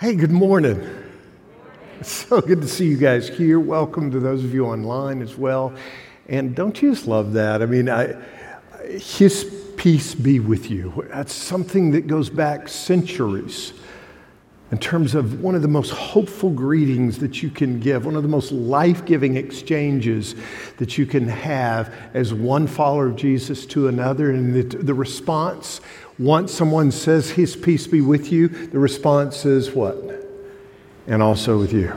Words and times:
Hey, 0.00 0.14
good 0.14 0.30
morning. 0.30 0.80
It's 2.00 2.10
so 2.10 2.40
good 2.40 2.62
to 2.62 2.66
see 2.66 2.86
you 2.86 2.96
guys 2.96 3.28
here. 3.28 3.60
Welcome 3.60 4.10
to 4.12 4.18
those 4.18 4.42
of 4.42 4.54
you 4.54 4.64
online 4.64 5.20
as 5.20 5.36
well. 5.36 5.74
And 6.26 6.54
don't 6.54 6.80
you 6.80 6.94
just 6.94 7.06
love 7.06 7.34
that? 7.34 7.60
I 7.60 7.66
mean, 7.66 7.90
I, 7.90 8.14
His 8.98 9.44
peace 9.76 10.14
be 10.14 10.40
with 10.40 10.70
you. 10.70 11.06
That's 11.12 11.34
something 11.34 11.90
that 11.90 12.06
goes 12.06 12.30
back 12.30 12.66
centuries 12.70 13.74
in 14.70 14.78
terms 14.78 15.14
of 15.16 15.40
one 15.42 15.54
of 15.56 15.62
the 15.62 15.68
most 15.68 15.90
hopeful 15.90 16.50
greetings 16.50 17.18
that 17.18 17.42
you 17.42 17.50
can 17.50 17.80
give, 17.80 18.06
one 18.06 18.14
of 18.14 18.22
the 18.22 18.28
most 18.28 18.52
life 18.52 19.04
giving 19.04 19.36
exchanges 19.36 20.36
that 20.76 20.96
you 20.96 21.06
can 21.06 21.26
have 21.26 21.92
as 22.14 22.32
one 22.32 22.66
follower 22.66 23.08
of 23.08 23.16
Jesus 23.16 23.66
to 23.66 23.88
another. 23.88 24.30
And 24.30 24.54
the, 24.54 24.62
the, 24.76 24.94
response, 24.94 25.80
once 26.18 26.52
someone 26.52 26.92
says, 26.92 27.30
His 27.30 27.56
peace 27.56 27.88
be 27.88 28.00
with 28.00 28.30
you, 28.30 28.48
the 28.48 28.78
response 28.78 29.44
is 29.44 29.72
what? 29.72 29.96
And 31.08 31.20
also 31.20 31.58
with 31.58 31.72
you. 31.72 31.92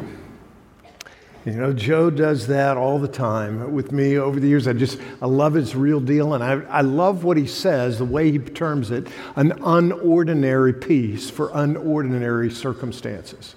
You 1.45 1.51
know, 1.51 1.73
Joe 1.73 2.09
does 2.09 2.47
that 2.47 2.77
all 2.77 2.99
the 2.99 3.07
time 3.07 3.73
with 3.73 3.91
me 3.91 4.17
over 4.17 4.39
the 4.39 4.47
years. 4.47 4.65
I 4.65 4.71
just, 4.71 4.97
I 5.21 5.25
love 5.25 5.53
his 5.53 5.75
real 5.75 5.99
deal, 5.99 6.33
and 6.33 6.43
I, 6.43 6.53
I 6.69 6.81
love 6.81 7.25
what 7.25 7.35
he 7.35 7.47
says, 7.47 7.97
the 7.97 8.05
way 8.05 8.31
he 8.31 8.39
terms 8.39 8.91
it 8.91 9.07
an 9.35 9.51
unordinary 9.59 10.79
peace 10.79 11.29
for 11.29 11.49
unordinary 11.49 12.49
circumstances, 12.49 13.55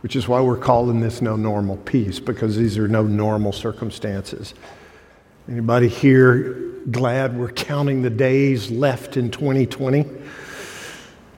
which 0.00 0.16
is 0.16 0.26
why 0.26 0.40
we're 0.40 0.56
calling 0.56 1.00
this 1.00 1.20
no 1.20 1.36
normal 1.36 1.76
peace, 1.78 2.18
because 2.18 2.56
these 2.56 2.78
are 2.78 2.88
no 2.88 3.02
normal 3.02 3.52
circumstances. 3.52 4.54
Anybody 5.50 5.88
here 5.88 6.70
glad 6.90 7.36
we're 7.36 7.52
counting 7.52 8.00
the 8.00 8.10
days 8.10 8.70
left 8.70 9.18
in 9.18 9.30
2020? 9.30 10.06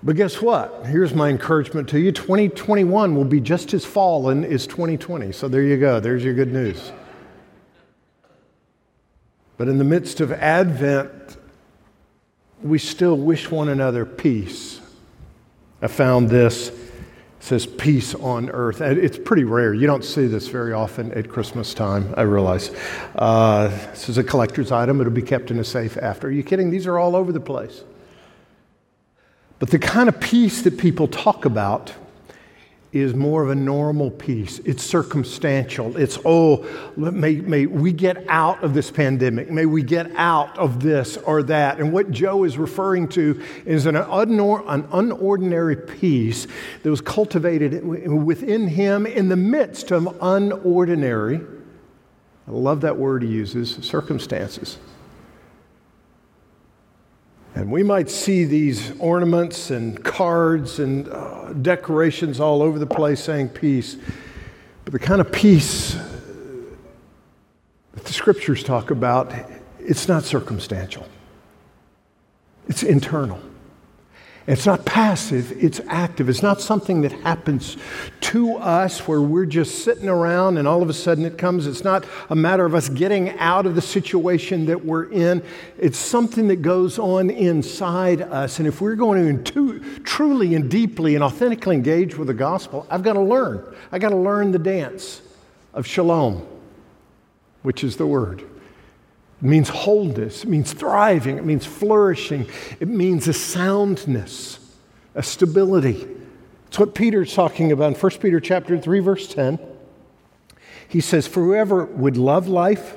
But 0.02 0.16
guess 0.16 0.42
what? 0.42 0.87
Here's 0.87 1.15
my 1.15 1.29
encouragement 1.29 1.88
to 1.91 2.01
you 2.01 2.11
2021 2.11 3.15
will 3.15 3.24
be 3.24 3.41
just 3.41 3.73
as 3.73 3.84
fallen 3.84 4.45
as 4.45 4.66
2020. 4.66 5.30
So 5.33 5.48
there 5.48 5.62
you 5.62 5.77
go. 5.77 6.00
There's 6.00 6.25
your 6.25 6.34
good 6.34 6.53
news. 6.53 6.91
But 9.56 9.69
in 9.69 9.78
the 9.78 9.84
midst 9.84 10.20
of 10.20 10.33
Advent, 10.33 11.36
we 12.62 12.78
still 12.78 13.17
wish 13.17 13.50
one 13.50 13.69
another 13.69 14.05
peace. 14.05 14.81
I 15.81 15.86
found 15.86 16.31
this. 16.31 16.69
It 16.69 16.77
says 17.41 17.66
peace 17.66 18.14
on 18.14 18.50
earth. 18.50 18.81
It's 18.81 19.19
pretty 19.19 19.44
rare. 19.44 19.75
You 19.75 19.87
don't 19.87 20.05
see 20.05 20.27
this 20.27 20.48
very 20.48 20.72
often 20.72 21.12
at 21.12 21.28
Christmas 21.28 21.75
time, 21.75 22.12
I 22.16 22.22
realize. 22.22 22.70
Uh, 23.16 23.69
this 23.91 24.09
is 24.09 24.19
a 24.19 24.25
collector's 24.25 24.72
item. 24.72 25.00
It'll 25.00 25.12
be 25.12 25.22
kept 25.22 25.50
in 25.50 25.59
a 25.59 25.64
safe 25.64 25.97
after. 25.97 26.28
Are 26.28 26.31
you 26.31 26.44
kidding? 26.44 26.70
These 26.70 26.87
are 26.87 26.98
all 26.98 27.14
over 27.14 27.33
the 27.33 27.41
place. 27.41 27.83
But 29.63 29.71
the 29.71 29.79
kind 29.79 30.09
of 30.09 30.19
peace 30.19 30.63
that 30.63 30.77
people 30.77 31.07
talk 31.07 31.45
about 31.45 31.95
is 32.93 33.15
more 33.15 33.45
of 33.45 33.51
a 33.51 33.55
normal 33.55 34.11
peace. 34.11 34.59
It's 34.65 34.83
circumstantial. 34.83 35.97
It's, 35.97 36.19
oh, 36.25 36.67
may, 36.97 37.37
may 37.37 37.67
we 37.67 37.93
get 37.93 38.27
out 38.29 38.65
of 38.65 38.75
this 38.75 38.91
pandemic. 38.91 39.53
May 39.53 39.67
we 39.67 39.85
get 39.85 40.11
out 40.17 40.59
of 40.59 40.83
this 40.83 41.17
or 41.17 41.45
that. 41.45 41.79
And 41.79 41.93
what 41.93 42.11
Joe 42.11 42.43
is 42.43 42.59
referring 42.59 43.07
to 43.11 43.41
is 43.65 43.87
an, 43.87 43.95
unor- 43.95 44.65
an 44.67 44.83
unordinary 44.89 46.01
peace 46.01 46.49
that 46.83 46.91
was 46.91 47.01
cultivated 47.01 47.85
within 47.85 48.67
him 48.67 49.07
in 49.07 49.29
the 49.29 49.37
midst 49.37 49.93
of 49.93 50.03
unordinary, 50.19 51.61
I 52.49 52.51
love 52.51 52.81
that 52.81 52.97
word 52.97 53.23
he 53.23 53.29
uses, 53.29 53.77
circumstances. 53.77 54.79
And 57.55 57.70
we 57.70 57.83
might 57.83 58.08
see 58.08 58.45
these 58.45 58.98
ornaments 58.98 59.70
and 59.70 60.03
cards 60.03 60.78
and 60.78 61.08
uh, 61.08 61.53
decorations 61.53 62.41
all 62.41 62.62
over 62.62 62.78
the 62.78 62.86
place 62.86 63.22
saying 63.22 63.50
peace. 63.50 63.97
But 64.84 64.92
the 64.92 64.98
kind 64.98 65.20
of 65.20 65.31
peace 65.31 65.94
that 67.92 68.05
the 68.05 68.12
scriptures 68.12 68.62
talk 68.64 68.91
about, 68.91 69.33
it's 69.78 70.09
not 70.09 70.25
circumstantial, 70.25 71.06
it's 72.69 72.82
internal. 72.82 73.41
It's 74.47 74.66
not 74.66 74.84
passive, 74.84 75.53
it's 75.62 75.81
active. 75.87 76.28
It's 76.28 76.43
not 76.43 76.60
something 76.60 77.03
that 77.03 77.12
happens 77.12 77.77
to 78.32 78.56
us 78.56 79.06
where 79.06 79.20
we're 79.20 79.44
just 79.44 79.84
sitting 79.84 80.09
around 80.09 80.56
and 80.56 80.66
all 80.66 80.82
of 80.82 80.88
a 80.88 80.94
sudden 80.94 81.26
it 81.26 81.37
comes. 81.37 81.66
It's 81.66 81.84
not 81.84 82.06
a 82.31 82.34
matter 82.34 82.65
of 82.65 82.75
us 82.75 82.88
getting 82.88 83.28
out 83.38 83.66
of 83.66 83.75
the 83.75 83.82
situation 83.82 84.65
that 84.66 84.82
we're 84.82 85.04
in. 85.12 85.43
It's 85.78 85.98
something 85.98 86.48
that 86.48 86.62
goes 86.62 86.98
on 86.98 87.28
inside 87.28 88.22
us. 88.22 88.59
And 88.59 88.66
if 88.66 88.81
we're 88.81 88.94
going 88.94 89.44
to 89.44 89.81
truly 90.04 90.54
and 90.54 90.71
deeply 90.71 91.15
and 91.15 91.22
authentically 91.22 91.76
engage 91.76 92.16
with 92.16 92.28
the 92.28 92.34
gospel, 92.34 92.87
I've 92.88 93.03
got 93.03 93.12
to 93.12 93.21
learn. 93.21 93.62
I've 93.92 94.00
got 94.00 94.09
to 94.09 94.16
learn 94.16 94.50
the 94.50 94.59
dance 94.59 95.21
of 95.75 95.87
shalom, 95.87 96.47
which 97.60 97.84
is 97.84 97.98
the 97.98 98.06
word. 98.06 98.41
It 98.41 99.47
means 99.47 99.69
wholeness, 99.69 100.44
it 100.44 100.48
means 100.48 100.72
thriving, 100.72 101.37
it 101.37 101.44
means 101.44 101.66
flourishing, 101.66 102.47
it 102.81 102.88
means 102.88 103.28
a 103.28 103.34
soundness, 103.34 104.59
a 105.15 105.22
stability. 105.22 106.09
It's 106.72 106.78
what 106.78 106.94
Peter's 106.94 107.34
talking 107.34 107.71
about 107.71 107.93
in 107.93 108.00
1 108.00 108.12
Peter 108.12 108.41
chapter 108.41 108.78
3, 108.78 109.00
verse 109.00 109.28
10. 109.28 109.59
He 110.88 111.03
says, 111.03 111.27
For 111.27 111.44
whoever 111.44 111.84
would 111.84 112.16
love 112.16 112.49
life, 112.49 112.97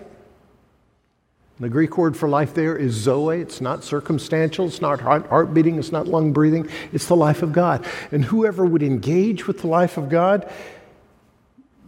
the 1.60 1.68
Greek 1.68 1.98
word 1.98 2.16
for 2.16 2.30
life 2.30 2.54
there 2.54 2.78
is 2.78 2.94
zoe. 2.94 3.42
It's 3.42 3.60
not 3.60 3.84
circumstantial. 3.84 4.68
It's 4.68 4.80
not 4.80 5.02
heart, 5.02 5.54
beating. 5.54 5.78
It's 5.78 5.92
not 5.92 6.08
lung 6.08 6.32
breathing. 6.32 6.70
It's 6.94 7.08
the 7.08 7.18
life 7.18 7.44
of 7.44 7.52
God. 7.52 7.86
And 8.14 8.24
whoever 8.24 8.66
would 8.66 8.82
engage 8.82 9.46
with 9.46 9.60
the 9.60 9.68
life 9.68 9.98
of 9.98 10.08
God, 10.08 10.50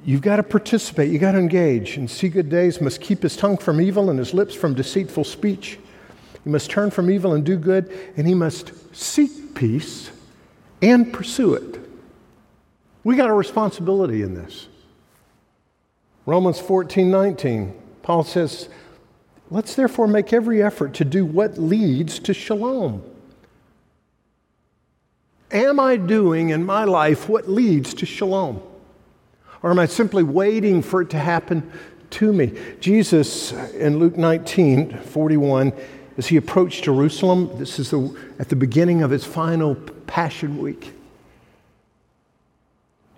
You've 0.03 0.19
got 0.21 0.35
to 0.35 0.43
participate, 0.43 1.09
you've 1.09 1.21
got 1.21 1.31
to 1.31 1.39
engage. 1.39 1.95
And 1.95 2.11
see 2.11 2.27
good 2.27 2.49
days 2.49 2.81
must 2.81 2.99
keep 2.99 3.23
his 3.23 3.37
tongue 3.37 3.57
from 3.57 3.79
evil 3.79 4.09
and 4.09 4.19
his 4.19 4.33
lips 4.33 4.53
from 4.53 4.73
deceitful 4.73 5.23
speech. 5.23 5.79
He 6.43 6.49
must 6.49 6.69
turn 6.69 6.91
from 6.91 7.09
evil 7.09 7.33
and 7.33 7.45
do 7.45 7.55
good, 7.55 7.97
and 8.17 8.27
he 8.27 8.33
must 8.33 8.73
seek 8.93 9.55
peace 9.55 10.11
and 10.81 11.11
pursue 11.11 11.53
it. 11.55 11.79
We 13.03 13.15
got 13.15 13.29
a 13.29 13.33
responsibility 13.33 14.21
in 14.21 14.33
this. 14.33 14.67
Romans 16.25 16.59
14 16.59 17.09
19, 17.09 17.73
Paul 18.01 18.23
says, 18.23 18.69
Let's 19.49 19.75
therefore 19.75 20.07
make 20.07 20.33
every 20.33 20.61
effort 20.61 20.93
to 20.95 21.05
do 21.05 21.25
what 21.25 21.57
leads 21.57 22.19
to 22.19 22.33
shalom. 22.33 23.01
Am 25.51 25.79
I 25.79 25.95
doing 25.95 26.49
in 26.49 26.65
my 26.65 26.83
life 26.83 27.29
what 27.29 27.49
leads 27.49 27.93
to 27.95 28.05
shalom? 28.05 28.61
Or 29.63 29.71
am 29.71 29.79
I 29.79 29.85
simply 29.85 30.23
waiting 30.23 30.81
for 30.81 31.01
it 31.01 31.09
to 31.11 31.19
happen 31.19 31.71
to 32.11 32.33
me? 32.33 32.59
Jesus 32.81 33.53
in 33.73 33.97
Luke 33.99 34.17
19 34.17 34.99
41, 34.99 35.71
as 36.17 36.27
he 36.27 36.35
approached 36.35 36.83
Jerusalem, 36.83 37.57
this 37.57 37.79
is 37.79 37.91
the, 37.91 38.13
at 38.37 38.49
the 38.49 38.55
beginning 38.57 39.01
of 39.01 39.11
his 39.11 39.23
final 39.23 39.77
Passion 40.07 40.57
Week. 40.57 40.93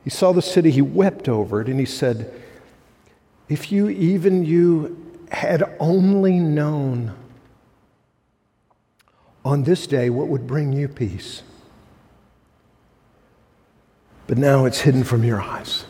He 0.04 0.10
saw 0.10 0.32
the 0.32 0.42
city, 0.42 0.72
he 0.72 0.82
wept 0.82 1.30
over 1.30 1.62
it, 1.62 1.68
and 1.68 1.80
he 1.80 1.86
said, 1.86 2.34
If 3.48 3.72
you, 3.72 3.90
even 3.90 4.44
you, 4.44 4.98
had 5.32 5.64
only 5.80 6.40
known 6.40 7.16
on 9.46 9.64
this 9.64 9.88
day 9.88 10.10
what 10.10 10.28
would 10.28 10.48
bring 10.48 10.74
you 10.74 10.88
peace. 10.88 11.44
But 14.28 14.38
now 14.38 14.66
it's 14.66 14.82
hidden 14.82 15.04
from 15.04 15.24
your 15.24 15.42
eyes. 15.42 15.86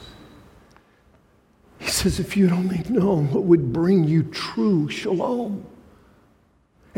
He 1.79 1.89
says, 1.89 2.19
if 2.19 2.37
you'd 2.37 2.51
only 2.51 2.83
known 2.89 3.31
what 3.31 3.43
would 3.43 3.73
bring 3.73 4.03
you 4.03 4.23
true 4.23 4.89
shalom. 4.89 5.65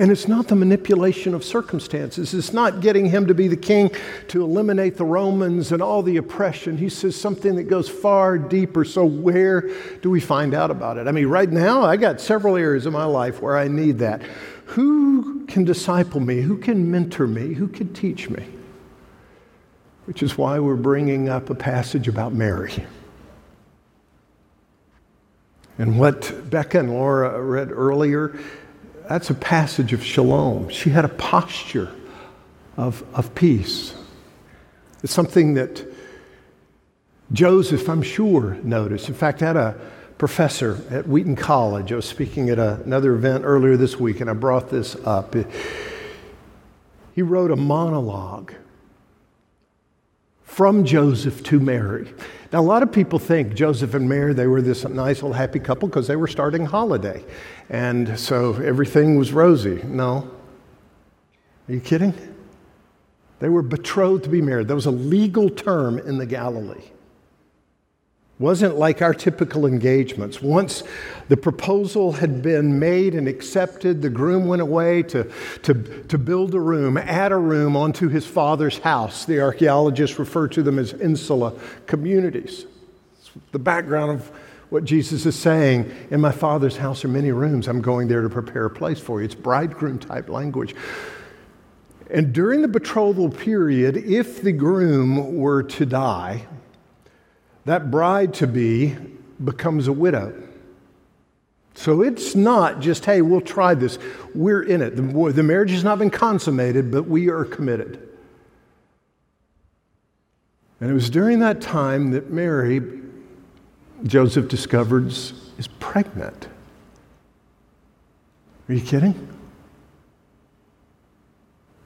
And 0.01 0.11
it's 0.11 0.27
not 0.27 0.47
the 0.47 0.55
manipulation 0.55 1.35
of 1.35 1.43
circumstances. 1.43 2.33
It's 2.33 2.53
not 2.53 2.81
getting 2.81 3.05
him 3.05 3.27
to 3.27 3.35
be 3.35 3.47
the 3.47 3.55
king 3.55 3.91
to 4.29 4.41
eliminate 4.41 4.97
the 4.97 5.05
Romans 5.05 5.71
and 5.71 5.79
all 5.79 6.01
the 6.01 6.17
oppression. 6.17 6.75
He 6.75 6.89
says 6.89 7.15
something 7.15 7.55
that 7.57 7.65
goes 7.65 7.87
far 7.87 8.39
deeper. 8.39 8.83
So, 8.83 9.05
where 9.05 9.69
do 10.01 10.09
we 10.09 10.19
find 10.19 10.55
out 10.55 10.71
about 10.71 10.97
it? 10.97 11.07
I 11.07 11.11
mean, 11.11 11.27
right 11.27 11.47
now, 11.47 11.83
I 11.83 11.97
got 11.97 12.19
several 12.19 12.55
areas 12.57 12.87
of 12.87 12.93
my 12.93 13.03
life 13.03 13.43
where 13.43 13.55
I 13.55 13.67
need 13.67 13.99
that. 13.99 14.23
Who 14.65 15.45
can 15.45 15.65
disciple 15.65 16.19
me? 16.19 16.41
Who 16.41 16.57
can 16.57 16.89
mentor 16.89 17.27
me? 17.27 17.53
Who 17.53 17.67
can 17.67 17.93
teach 17.93 18.27
me? 18.27 18.43
Which 20.05 20.23
is 20.23 20.35
why 20.35 20.57
we're 20.57 20.77
bringing 20.77 21.29
up 21.29 21.51
a 21.51 21.55
passage 21.55 22.07
about 22.07 22.33
Mary. 22.33 22.73
And 25.77 25.99
what 25.99 26.49
Becca 26.49 26.79
and 26.79 26.89
Laura 26.89 27.39
read 27.41 27.71
earlier, 27.71 28.39
that's 29.11 29.29
a 29.29 29.33
passage 29.33 29.91
of 29.91 30.01
shalom. 30.05 30.69
She 30.69 30.89
had 30.89 31.03
a 31.03 31.09
posture 31.09 31.93
of, 32.77 33.03
of 33.13 33.35
peace. 33.35 33.93
It's 35.03 35.11
something 35.11 35.55
that 35.55 35.85
Joseph, 37.33 37.89
I'm 37.89 38.03
sure, 38.03 38.57
noticed. 38.63 39.09
In 39.09 39.13
fact, 39.13 39.43
I 39.43 39.47
had 39.47 39.57
a 39.57 39.77
professor 40.17 40.81
at 40.89 41.09
Wheaton 41.09 41.35
College. 41.35 41.91
I 41.91 41.97
was 41.97 42.05
speaking 42.05 42.49
at 42.49 42.57
a, 42.57 42.75
another 42.85 43.13
event 43.13 43.43
earlier 43.43 43.75
this 43.75 43.99
week, 43.99 44.21
and 44.21 44.29
I 44.29 44.33
brought 44.33 44.69
this 44.69 44.95
up. 45.03 45.35
He 47.13 47.21
wrote 47.21 47.51
a 47.51 47.57
monologue 47.57 48.53
from 50.43 50.85
Joseph 50.85 51.43
to 51.43 51.59
Mary. 51.59 52.13
Now, 52.51 52.59
a 52.59 52.61
lot 52.61 52.83
of 52.83 52.91
people 52.91 53.17
think 53.17 53.53
Joseph 53.53 53.93
and 53.93 54.09
Mary, 54.09 54.33
they 54.33 54.47
were 54.47 54.61
this 54.61 54.83
nice 54.83 55.17
little 55.17 55.33
happy 55.33 55.59
couple 55.59 55.87
because 55.87 56.07
they 56.07 56.17
were 56.17 56.27
starting 56.27 56.65
holiday. 56.65 57.23
And 57.69 58.19
so 58.19 58.55
everything 58.55 59.17
was 59.17 59.31
rosy. 59.31 59.81
No. 59.83 60.29
Are 61.69 61.73
you 61.73 61.79
kidding? 61.79 62.13
They 63.39 63.47
were 63.47 63.61
betrothed 63.61 64.25
to 64.25 64.29
be 64.29 64.41
married. 64.41 64.67
That 64.67 64.75
was 64.75 64.85
a 64.85 64.91
legal 64.91 65.49
term 65.49 65.97
in 65.97 66.17
the 66.17 66.25
Galilee 66.25 66.91
wasn't 68.41 68.75
like 68.75 69.01
our 69.01 69.13
typical 69.13 69.65
engagements. 69.65 70.41
Once 70.41 70.83
the 71.29 71.37
proposal 71.37 72.11
had 72.11 72.41
been 72.41 72.79
made 72.79 73.13
and 73.13 73.27
accepted, 73.27 74.01
the 74.01 74.09
groom 74.09 74.47
went 74.47 74.61
away 74.61 75.03
to, 75.03 75.31
to, 75.61 75.73
to 76.03 76.17
build 76.17 76.53
a 76.55 76.59
room, 76.59 76.97
add 76.97 77.31
a 77.31 77.37
room 77.37 77.77
onto 77.77 78.09
his 78.09 78.25
father's 78.25 78.79
house. 78.79 79.25
The 79.25 79.39
archaeologists 79.39 80.17
refer 80.19 80.47
to 80.49 80.63
them 80.63 80.79
as 80.79 80.93
insula 80.93 81.53
communities. 81.85 82.65
It's 83.19 83.31
the 83.51 83.59
background 83.59 84.19
of 84.19 84.31
what 84.71 84.85
Jesus 84.85 85.25
is 85.25 85.37
saying 85.37 85.91
In 86.09 86.21
my 86.21 86.31
father's 86.31 86.77
house 86.77 87.05
are 87.05 87.09
many 87.09 87.31
rooms. 87.31 87.67
I'm 87.67 87.81
going 87.81 88.07
there 88.07 88.21
to 88.21 88.29
prepare 88.29 88.65
a 88.65 88.69
place 88.69 88.99
for 88.99 89.19
you. 89.19 89.25
It's 89.25 89.35
bridegroom 89.35 89.99
type 89.99 90.29
language. 90.29 90.75
And 92.09 92.33
during 92.33 92.61
the 92.61 92.67
betrothal 92.67 93.29
period, 93.29 93.97
if 93.97 94.41
the 94.41 94.51
groom 94.51 95.37
were 95.37 95.63
to 95.63 95.85
die, 95.85 96.47
that 97.65 97.91
bride 97.91 98.33
to 98.35 98.47
be 98.47 98.95
becomes 99.43 99.87
a 99.87 99.93
widow. 99.93 100.33
So 101.73 102.01
it's 102.01 102.35
not 102.35 102.79
just, 102.79 103.05
hey, 103.05 103.21
we'll 103.21 103.41
try 103.41 103.73
this. 103.73 103.97
We're 104.35 104.63
in 104.63 104.81
it. 104.81 104.95
The, 104.95 105.31
the 105.31 105.43
marriage 105.43 105.71
has 105.71 105.83
not 105.83 105.99
been 105.99 106.09
consummated, 106.09 106.91
but 106.91 107.03
we 107.03 107.29
are 107.29 107.45
committed. 107.45 108.07
And 110.79 110.89
it 110.89 110.93
was 110.93 111.09
during 111.09 111.39
that 111.39 111.61
time 111.61 112.11
that 112.11 112.31
Mary, 112.31 112.81
Joseph 114.03 114.47
discovers, 114.47 115.33
is 115.57 115.67
pregnant. 115.67 116.47
Are 118.67 118.73
you 118.73 118.81
kidding? 118.81 119.27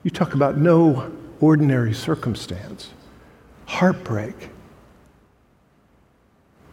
You 0.04 0.12
talk 0.12 0.33
about 0.33 0.57
no 0.57 1.12
ordinary 1.42 1.94
circumstance, 1.94 2.92
heartbreak. 3.66 4.50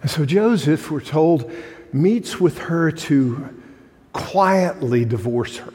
And 0.03 0.11
so 0.11 0.25
Joseph, 0.25 0.91
we're 0.91 1.01
told, 1.01 1.51
meets 1.93 2.41
with 2.41 2.59
her 2.59 2.91
to 2.91 3.49
quietly 4.13 5.05
divorce 5.05 5.59
her. 5.59 5.73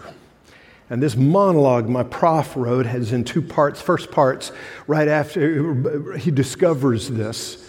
And 0.89 1.01
this 1.01 1.15
monologue 1.15 1.89
my 1.89 2.03
prof 2.03 2.55
wrote 2.55 2.85
has 2.85 3.11
in 3.11 3.23
two 3.23 3.41
parts. 3.41 3.81
First 3.81 4.11
part's 4.11 4.51
right 4.85 5.07
after 5.07 6.17
he 6.17 6.31
discovers 6.31 7.09
this. 7.09 7.63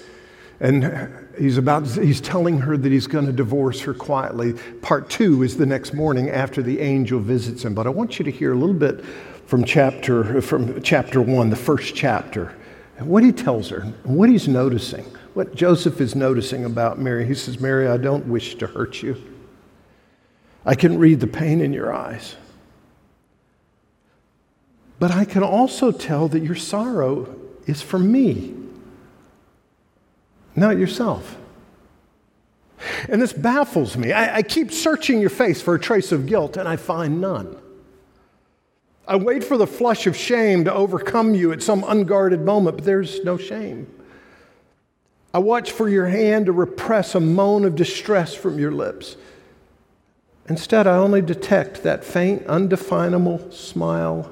And 0.60 1.28
he's 1.38 1.56
about 1.56 1.86
he's 1.86 2.20
telling 2.20 2.58
her 2.58 2.76
that 2.76 2.90
he's 2.90 3.06
going 3.06 3.26
to 3.26 3.32
divorce 3.32 3.80
her 3.82 3.94
quietly. 3.94 4.54
Part 4.82 5.08
2 5.10 5.44
is 5.44 5.56
the 5.56 5.66
next 5.66 5.94
morning 5.94 6.28
after 6.28 6.62
the 6.62 6.80
angel 6.80 7.20
visits 7.20 7.64
him. 7.64 7.74
But 7.74 7.86
I 7.86 7.90
want 7.90 8.18
you 8.18 8.24
to 8.24 8.30
hear 8.30 8.52
a 8.52 8.56
little 8.56 8.74
bit 8.74 9.04
from 9.46 9.64
chapter 9.64 10.42
from 10.42 10.82
chapter 10.82 11.22
1, 11.22 11.50
the 11.50 11.56
first 11.56 11.94
chapter. 11.94 12.54
What 12.98 13.22
he 13.22 13.30
tells 13.30 13.68
her, 13.68 13.82
what 14.02 14.28
he's 14.28 14.48
noticing 14.48 15.06
what 15.38 15.54
Joseph 15.54 16.00
is 16.00 16.16
noticing 16.16 16.64
about 16.64 16.98
Mary. 16.98 17.24
He 17.24 17.32
says, 17.32 17.60
Mary, 17.60 17.86
I 17.86 17.96
don't 17.96 18.26
wish 18.26 18.56
to 18.56 18.66
hurt 18.66 19.04
you. 19.04 19.16
I 20.66 20.74
can 20.74 20.98
read 20.98 21.20
the 21.20 21.28
pain 21.28 21.60
in 21.60 21.72
your 21.72 21.94
eyes. 21.94 22.34
But 24.98 25.12
I 25.12 25.24
can 25.24 25.44
also 25.44 25.92
tell 25.92 26.26
that 26.26 26.42
your 26.42 26.56
sorrow 26.56 27.36
is 27.68 27.80
for 27.80 28.00
me, 28.00 28.52
not 30.56 30.76
yourself. 30.76 31.38
And 33.08 33.22
this 33.22 33.32
baffles 33.32 33.96
me. 33.96 34.10
I, 34.10 34.38
I, 34.38 34.42
keep 34.42 34.72
searching 34.72 35.20
your 35.20 35.30
face 35.30 35.62
for 35.62 35.76
a 35.76 35.78
trace 35.78 36.10
of 36.10 36.26
guilt, 36.26 36.56
and 36.56 36.68
I 36.68 36.74
find 36.74 37.20
none. 37.20 37.56
I 39.06 39.14
wait 39.14 39.44
for 39.44 39.56
the 39.56 39.68
flush 39.68 40.08
of 40.08 40.16
shame 40.16 40.64
to 40.64 40.74
overcome 40.74 41.36
you 41.36 41.52
at 41.52 41.62
some 41.62 41.84
unguarded 41.86 42.40
moment, 42.40 42.78
but 42.78 42.84
there's 42.84 43.22
no 43.22 43.36
shame. 43.38 43.86
I 45.32 45.38
watch 45.38 45.72
for 45.72 45.88
your 45.88 46.06
hand 46.06 46.46
to 46.46 46.52
repress 46.52 47.14
a 47.14 47.20
moan 47.20 47.64
of 47.64 47.74
distress 47.74 48.34
from 48.34 48.58
your 48.58 48.72
lips. 48.72 49.16
Instead, 50.48 50.86
I 50.86 50.96
only 50.96 51.20
detect 51.20 51.82
that 51.82 52.04
faint, 52.04 52.46
undefinable 52.46 53.50
smile 53.50 54.30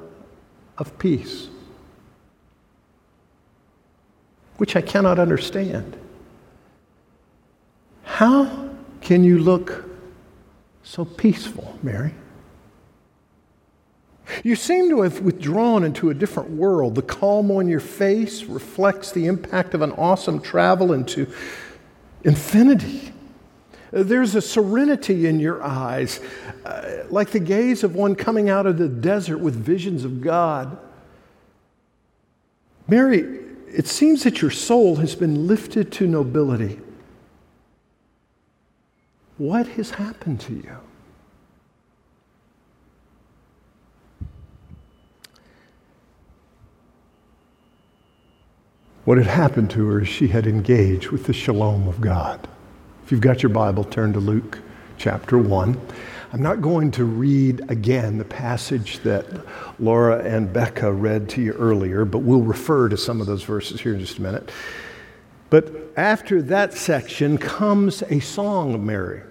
of 0.78 0.98
peace, 0.98 1.48
which 4.56 4.74
I 4.74 4.80
cannot 4.80 5.18
understand. 5.18 5.98
How 8.04 8.70
can 9.02 9.22
you 9.24 9.38
look 9.38 9.84
so 10.82 11.04
peaceful, 11.04 11.78
Mary? 11.82 12.14
You 14.42 14.56
seem 14.56 14.88
to 14.90 15.02
have 15.02 15.20
withdrawn 15.20 15.84
into 15.84 16.10
a 16.10 16.14
different 16.14 16.50
world. 16.50 16.94
The 16.94 17.02
calm 17.02 17.50
on 17.50 17.68
your 17.68 17.80
face 17.80 18.44
reflects 18.44 19.12
the 19.12 19.26
impact 19.26 19.74
of 19.74 19.82
an 19.82 19.92
awesome 19.92 20.40
travel 20.40 20.92
into 20.92 21.26
infinity. 22.24 23.12
There's 23.92 24.34
a 24.34 24.42
serenity 24.42 25.26
in 25.26 25.38
your 25.38 25.62
eyes, 25.62 26.20
uh, 26.64 27.04
like 27.08 27.30
the 27.30 27.40
gaze 27.40 27.84
of 27.84 27.94
one 27.94 28.14
coming 28.14 28.50
out 28.50 28.66
of 28.66 28.78
the 28.78 28.88
desert 28.88 29.38
with 29.38 29.54
visions 29.54 30.04
of 30.04 30.20
God. 30.20 30.76
Mary, 32.88 33.20
it 33.68 33.86
seems 33.86 34.24
that 34.24 34.42
your 34.42 34.50
soul 34.50 34.96
has 34.96 35.14
been 35.14 35.46
lifted 35.46 35.92
to 35.92 36.06
nobility. 36.06 36.80
What 39.38 39.66
has 39.68 39.90
happened 39.90 40.40
to 40.42 40.54
you? 40.54 40.78
What 49.06 49.18
had 49.18 49.28
happened 49.28 49.70
to 49.70 49.86
her 49.86 50.00
is 50.02 50.08
she 50.08 50.26
had 50.26 50.48
engaged 50.48 51.10
with 51.10 51.26
the 51.26 51.32
shalom 51.32 51.86
of 51.86 52.00
God. 52.00 52.48
If 53.04 53.12
you've 53.12 53.20
got 53.20 53.40
your 53.40 53.50
Bible, 53.50 53.84
turn 53.84 54.12
to 54.14 54.18
Luke 54.18 54.58
chapter 54.98 55.38
1. 55.38 55.80
I'm 56.32 56.42
not 56.42 56.60
going 56.60 56.90
to 56.90 57.04
read 57.04 57.70
again 57.70 58.18
the 58.18 58.24
passage 58.24 58.98
that 59.04 59.24
Laura 59.78 60.24
and 60.24 60.52
Becca 60.52 60.90
read 60.90 61.28
to 61.30 61.40
you 61.40 61.52
earlier, 61.52 62.04
but 62.04 62.18
we'll 62.18 62.42
refer 62.42 62.88
to 62.88 62.96
some 62.96 63.20
of 63.20 63.28
those 63.28 63.44
verses 63.44 63.80
here 63.80 63.94
in 63.94 64.00
just 64.00 64.18
a 64.18 64.22
minute. 64.22 64.50
But 65.50 65.72
after 65.96 66.42
that 66.42 66.74
section 66.74 67.38
comes 67.38 68.02
a 68.10 68.18
song 68.18 68.74
of 68.74 68.80
Mary. 68.80 69.22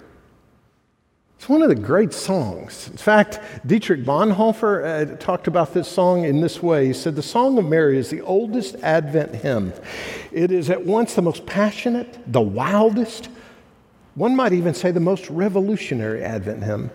It's 1.45 1.49
one 1.51 1.61
of 1.61 1.69
the 1.69 1.75
great 1.75 2.11
songs. 2.11 2.87
In 2.87 2.97
fact, 2.97 3.39
Dietrich 3.67 4.03
Bonhoeffer 4.03 5.13
uh, 5.13 5.15
talked 5.17 5.45
about 5.45 5.75
this 5.75 5.87
song 5.87 6.23
in 6.23 6.41
this 6.41 6.63
way. 6.63 6.87
He 6.87 6.93
said, 6.93 7.15
The 7.15 7.21
Song 7.21 7.59
of 7.59 7.65
Mary 7.65 7.99
is 7.99 8.09
the 8.09 8.21
oldest 8.21 8.77
Advent 8.81 9.35
hymn. 9.35 9.71
It 10.31 10.49
is 10.49 10.71
at 10.71 10.83
once 10.83 11.13
the 11.13 11.21
most 11.21 11.45
passionate, 11.45 12.17
the 12.25 12.41
wildest, 12.41 13.29
one 14.15 14.35
might 14.35 14.53
even 14.53 14.73
say 14.73 14.89
the 14.89 14.99
most 14.99 15.29
revolutionary 15.29 16.23
Advent 16.23 16.63
hymn 16.63 16.89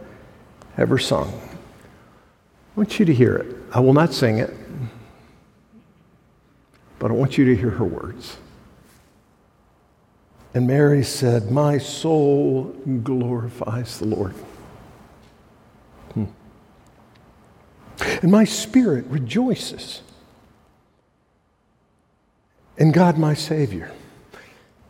ever 0.76 0.98
sung. 0.98 1.28
I 1.28 2.74
want 2.74 2.98
you 2.98 3.06
to 3.06 3.14
hear 3.14 3.36
it. 3.36 3.56
I 3.70 3.78
will 3.78 3.94
not 3.94 4.12
sing 4.12 4.38
it, 4.38 4.52
but 6.98 7.12
I 7.12 7.14
want 7.14 7.38
you 7.38 7.44
to 7.44 7.54
hear 7.54 7.70
her 7.70 7.84
words. 7.84 8.36
And 10.52 10.66
Mary 10.66 11.04
said, 11.04 11.50
My 11.50 11.78
soul 11.78 12.74
glorifies 13.02 13.98
the 13.98 14.06
Lord. 14.06 14.34
Hmm. 16.14 16.24
And 18.22 18.32
my 18.32 18.44
spirit 18.44 19.06
rejoices 19.06 20.02
in 22.76 22.90
God 22.90 23.16
my 23.16 23.34
Savior. 23.34 23.92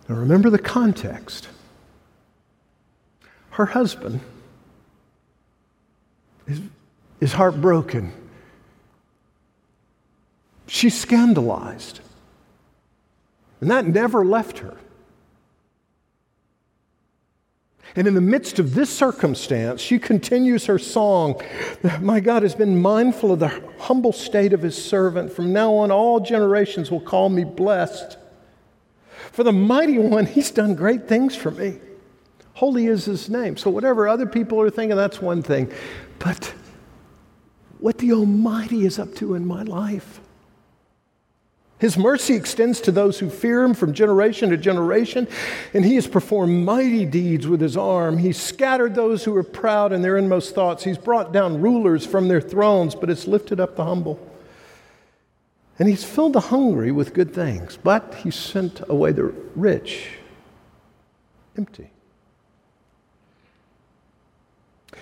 Now 0.09 0.15
remember 0.15 0.49
the 0.49 0.59
context. 0.59 1.49
Her 3.51 3.67
husband 3.67 4.21
is, 6.47 6.61
is 7.21 7.33
heartbroken. 7.35 8.13
She's 10.67 10.99
scandalized. 10.99 12.01
And 13.61 13.71
that 13.71 13.87
never 13.87 14.25
left 14.25 14.59
her. 14.61 14.79
And 17.97 18.07
in 18.07 18.15
the 18.15 18.21
midst 18.21 18.59
of 18.59 18.75
this 18.75 18.91
circumstance, 18.91 19.81
she 19.81 19.99
continues 19.99 20.67
her 20.67 20.79
song. 20.79 21.41
My 22.01 22.21
God 22.21 22.43
has 22.43 22.55
been 22.55 22.81
mindful 22.81 23.33
of 23.33 23.41
the 23.41 23.63
humble 23.79 24.13
state 24.13 24.53
of 24.53 24.63
his 24.63 24.83
servant. 24.83 25.33
From 25.33 25.53
now 25.53 25.75
on, 25.75 25.91
all 25.91 26.21
generations 26.21 26.91
will 26.91 27.01
call 27.01 27.29
me 27.29 27.45
blessed. 27.45 28.17
For 29.33 29.43
the 29.43 29.53
mighty 29.53 29.99
one, 29.99 30.27
he's 30.27 30.51
done 30.51 30.75
great 30.75 31.09
things 31.09 31.35
for 31.35 31.51
me. 31.51 31.79
Holy 32.55 32.87
is 32.87 33.07
his 33.07 33.29
name. 33.29 33.57
So, 33.57 33.71
whatever 33.71 34.07
other 34.07 34.27
people 34.27 34.61
are 34.61 34.71
thinking, 34.71 34.97
that's 34.97 35.21
one 35.21 35.43
thing. 35.43 35.73
But 36.19 36.53
what 37.79 37.99
the 37.99 38.13
Almighty 38.13 38.85
is 38.85 38.99
up 38.99 39.15
to 39.17 39.35
in 39.35 39.47
my 39.47 39.63
life, 39.63 40.21
His 41.81 41.97
mercy 41.97 42.35
extends 42.35 42.79
to 42.83 42.93
those 42.93 43.19
who 43.19 43.31
fear 43.31 43.63
him 43.63 43.73
from 43.73 43.95
generation 43.95 44.51
to 44.51 44.59
generation, 44.59 45.27
and 45.73 45.83
he 45.83 45.95
has 45.95 46.07
performed 46.07 46.63
mighty 46.63 47.07
deeds 47.07 47.49
with 47.49 47.63
his 47.63 47.75
arm. 47.75 48.19
He's 48.19 48.41
scattered 48.41 48.95
those 48.95 49.25
who 49.25 49.35
are 49.35 49.43
proud 49.43 49.91
in 49.91 50.03
their 50.03 50.19
inmost 50.19 50.55
thoughts. 50.55 50.85
He's 50.85 50.99
brought 50.99 51.33
down 51.33 51.63
rulers 51.63 52.05
from 52.05 52.29
their 52.29 52.43
thrones, 52.43 52.95
but 52.95 53.09
has 53.09 53.27
lifted 53.27 53.61
up 53.61 53.77
the 53.77 53.85
humble. 53.85 54.21
And 55.79 55.89
he's 55.89 56.05
filled 56.05 56.35
the 56.35 56.41
hungry 56.41 56.93
with 56.93 57.15
good 57.15 57.33
things, 57.33 57.79
but 57.83 58.15
he 58.17 58.31
sent 58.31 58.83
away 58.87 59.13
the 59.13 59.33
rich 59.57 60.19
empty. 61.57 61.89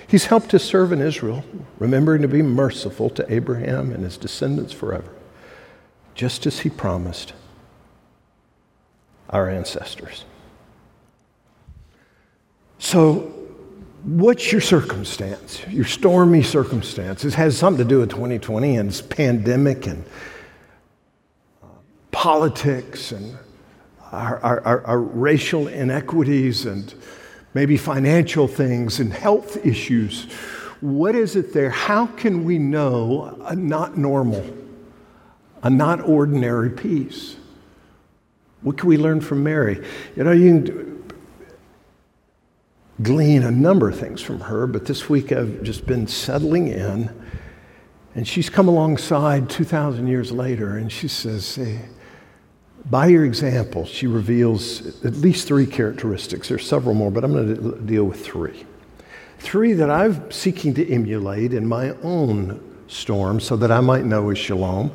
He's 0.07 0.27
helped 0.27 0.53
his 0.53 0.63
servant 0.63 1.03
Israel, 1.03 1.45
remembering 1.81 2.23
to 2.23 2.29
be 2.29 2.41
merciful 2.41 3.11
to 3.11 3.35
Abraham 3.35 3.91
and 3.91 4.05
his 4.05 4.17
descendants 4.17 4.73
forever 4.73 5.18
just 6.19 6.47
as 6.47 6.59
he 6.59 6.69
promised 6.69 7.33
our 9.31 9.49
ancestors. 9.49 10.25
So, 12.81 13.33
what's 14.03 14.51
your 14.51 14.61
circumstance? 14.61 15.65
Your 15.69 15.85
stormy 15.85 16.43
circumstance. 16.43 17.23
Has 17.23 17.57
something 17.57 17.85
to 17.85 17.89
do 17.89 18.01
with 18.01 18.11
2020 18.11 18.77
and 18.79 18.89
this 18.89 19.01
pandemic 19.01 19.87
and 19.87 20.05
uh, 21.63 21.67
politics 22.11 23.13
and 23.13 23.39
our, 24.11 24.41
our, 24.41 24.87
our, 24.87 25.01
racial 25.01 25.69
inequities 25.69 26.67
and 26.67 26.95
maybe 27.55 27.77
financial 27.77 28.49
things 28.49 28.99
and 28.99 29.13
health 29.13 29.65
issues. 29.65 30.25
What 30.81 31.15
is 31.15 31.37
it 31.37 31.53
there? 31.53 31.71
How 31.71 32.07
can 32.07 32.43
we 32.43 32.59
know 32.59 33.39
a 33.47 33.55
not 33.55 33.97
normal? 33.97 34.45
A 35.63 35.71
not 35.71 36.01
ordinary 36.01 36.71
peace. 36.71 37.37
What 38.63 38.77
can 38.77 38.89
we 38.89 38.97
learn 38.97 39.21
from 39.21 39.43
Mary? 39.43 39.85
You 40.17 40.25
know, 40.25 40.33
you 40.33 40.63
can 40.63 41.13
glean 43.03 43.45
a 43.45 43.51
number 43.51 43.89
of 43.89 43.99
things 43.99 44.21
from 44.21 44.41
her, 44.41 44.67
but 44.67 44.87
this 44.87 45.09
week 45.09 45.31
I've 45.31 45.63
just 45.63 45.87
been 45.87 46.07
settling 46.07 46.69
in, 46.69 47.11
and 48.15 48.27
she's 48.27 48.51
come 48.51 48.67
alongside 48.67 49.49
2,000 49.49 50.09
years 50.09 50.33
later, 50.33 50.77
and 50.77 50.91
she 50.91 51.07
says, 51.07 51.55
hey, 51.55 51.81
by 52.91 53.07
your 53.07 53.25
example, 53.25 53.85
she 53.85 54.07
reveals 54.07 55.05
at 55.05 55.15
least 55.15 55.47
three 55.47 55.67
characteristics. 55.67 56.49
There's 56.49 56.67
several 56.67 56.95
more, 56.95 57.11
but 57.11 57.25
I'm 57.25 57.33
going 57.33 57.55
to 57.57 57.79
deal 57.81 58.05
with 58.05 58.25
three. 58.25 58.65
Three 59.39 59.73
that 59.75 59.91
I'm 59.91 60.31
seeking 60.31 60.75
to 60.75 60.93
emulate 60.93 61.53
in 61.53 61.67
my 61.67 61.91
own 62.03 62.61
storm 62.89 63.41
so 63.41 63.57
that 63.57 63.71
I 63.71 63.81
might 63.81 64.05
know 64.05 64.31
as 64.31 64.39
shalom. 64.39 64.91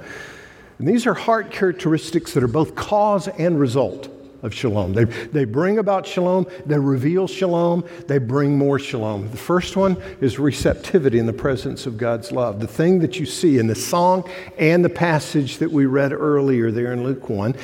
And 0.83 0.93
these 0.93 1.07
are 1.07 1.13
heart 1.13 1.49
characteristics 1.49 2.33
that 2.33 2.43
are 2.43 2.47
both 2.49 2.75
cause 2.75 3.29
and 3.29 3.57
result 3.57 4.09
of 4.41 4.53
shalom. 4.53 4.91
They, 4.91 5.05
they 5.05 5.45
bring 5.45 5.77
about 5.77 6.05
shalom, 6.05 6.45
they 6.65 6.77
reveal 6.77 7.25
shalom, 7.25 7.85
they 8.09 8.17
bring 8.17 8.57
more 8.57 8.77
shalom. 8.79 9.31
The 9.31 9.37
first 9.37 9.77
one 9.77 9.95
is 10.19 10.39
receptivity 10.39 11.19
in 11.19 11.25
the 11.25 11.31
presence 11.31 11.85
of 11.85 11.95
God's 11.95 12.33
love. 12.33 12.59
The 12.59 12.67
thing 12.67 12.99
that 12.99 13.17
you 13.17 13.25
see 13.25 13.59
in 13.59 13.67
the 13.67 13.75
song 13.75 14.29
and 14.57 14.83
the 14.83 14.89
passage 14.89 15.59
that 15.59 15.71
we 15.71 15.85
read 15.85 16.11
earlier 16.11 16.69
there 16.69 16.91
in 16.91 17.05
Luke 17.05 17.29
1, 17.29 17.55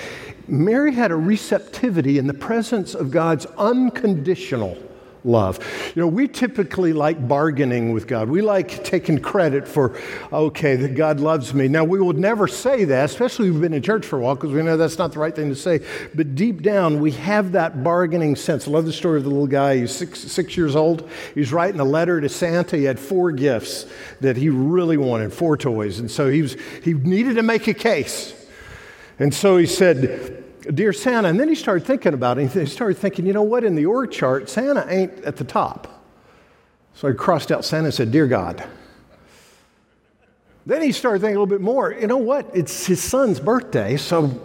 Mary 0.48 0.94
had 0.94 1.12
a 1.12 1.18
receptivity 1.18 2.20
in 2.20 2.28
the 2.28 2.34
presence 2.34 2.96
of 2.96 3.12
God's 3.12 3.46
unconditional 3.58 4.78
love. 5.24 5.60
You 5.96 6.02
know, 6.02 6.08
we 6.08 6.28
typically 6.28 6.94
like 6.94 7.28
bargaining 7.28 7.92
with 7.92 8.08
God. 8.08 8.30
We 8.30 8.42
like 8.42 8.84
taking 8.84 9.20
credit 9.20 9.68
for, 9.68 10.00
okay, 10.32 10.76
that 10.78 10.96
God 10.96 11.20
loves 11.20 11.54
me. 11.54 11.68
Now, 11.68 11.84
we 11.84 12.00
would 12.00 12.18
never 12.18 12.48
say 12.48 12.86
that, 12.86 13.06
especially 13.06 13.52
we've 13.52 13.62
been 13.62 13.74
in 13.74 13.82
church 13.82 14.06
for 14.06 14.18
a 14.18 14.22
while, 14.22 14.36
because 14.36 14.52
we 14.52 14.62
know 14.62 14.78
that's 14.78 14.98
not 14.98 15.12
the 15.12 15.20
right 15.20 15.36
thing 15.36 15.50
to 15.50 15.56
say. 15.56 15.82
But 16.16 16.36
deep 16.36 16.62
down, 16.62 17.00
we 17.00 17.12
have 17.12 17.52
that 17.52 17.84
bargaining 17.84 18.36
sense. 18.36 18.68
I 18.68 18.72
love 18.72 18.86
the 18.86 18.94
story 18.94 19.18
of 19.18 19.24
the 19.24 19.30
little 19.30 19.48
guy. 19.48 19.78
He's 19.78 19.92
six, 19.92 20.20
six 20.20 20.56
years 20.56 20.76
old. 20.76 21.10
He's 21.36 21.52
writing 21.52 21.80
a 21.80 21.86
letter 21.86 22.22
to 22.22 22.30
Santa. 22.30 22.78
He 22.78 22.86
had 22.86 23.00
four 23.00 23.32
gifts 23.32 23.86
that 24.22 24.38
he 24.38 24.50
really 24.50 24.98
wanted, 24.98 25.34
four 25.34 25.58
toys. 25.58 26.00
And 26.00 26.10
so 26.10 26.30
he, 26.30 26.42
was, 26.42 26.56
he 26.84 26.94
needed 26.94 27.36
to 27.36 27.44
make 27.44 27.68
a 27.68 27.74
case. 27.74 28.34
And 29.20 29.34
so 29.34 29.58
he 29.58 29.66
said, 29.66 30.46
Dear 30.62 30.94
Santa. 30.94 31.28
And 31.28 31.40
then 31.40 31.48
he 31.48 31.56
started 31.56 31.86
thinking 31.86 32.14
about 32.14 32.38
it. 32.38 32.52
He 32.52 32.66
started 32.66 32.98
thinking, 32.98 33.26
you 33.26 33.34
know 33.34 33.44
what, 33.44 33.64
in 33.64 33.76
the 33.76 33.86
org 33.86 34.12
chart, 34.12 34.50
Santa 34.50 34.86
ain't 34.90 35.24
at 35.24 35.38
the 35.38 35.44
top. 35.44 36.04
So 36.94 37.08
he 37.08 37.14
crossed 37.14 37.52
out 37.52 37.64
Santa 37.64 37.86
and 37.86 37.94
said, 37.94 38.12
Dear 38.12 38.28
God. 38.28 38.64
Then 40.66 40.82
he 40.82 40.92
started 40.92 41.22
thinking 41.22 41.38
a 41.38 41.40
little 41.40 41.48
bit 41.48 41.62
more. 41.62 41.94
You 41.94 42.08
know 42.08 42.18
what? 42.18 42.50
It's 42.54 42.86
his 42.86 43.02
son's 43.02 43.40
birthday, 43.40 43.98
so 43.98 44.40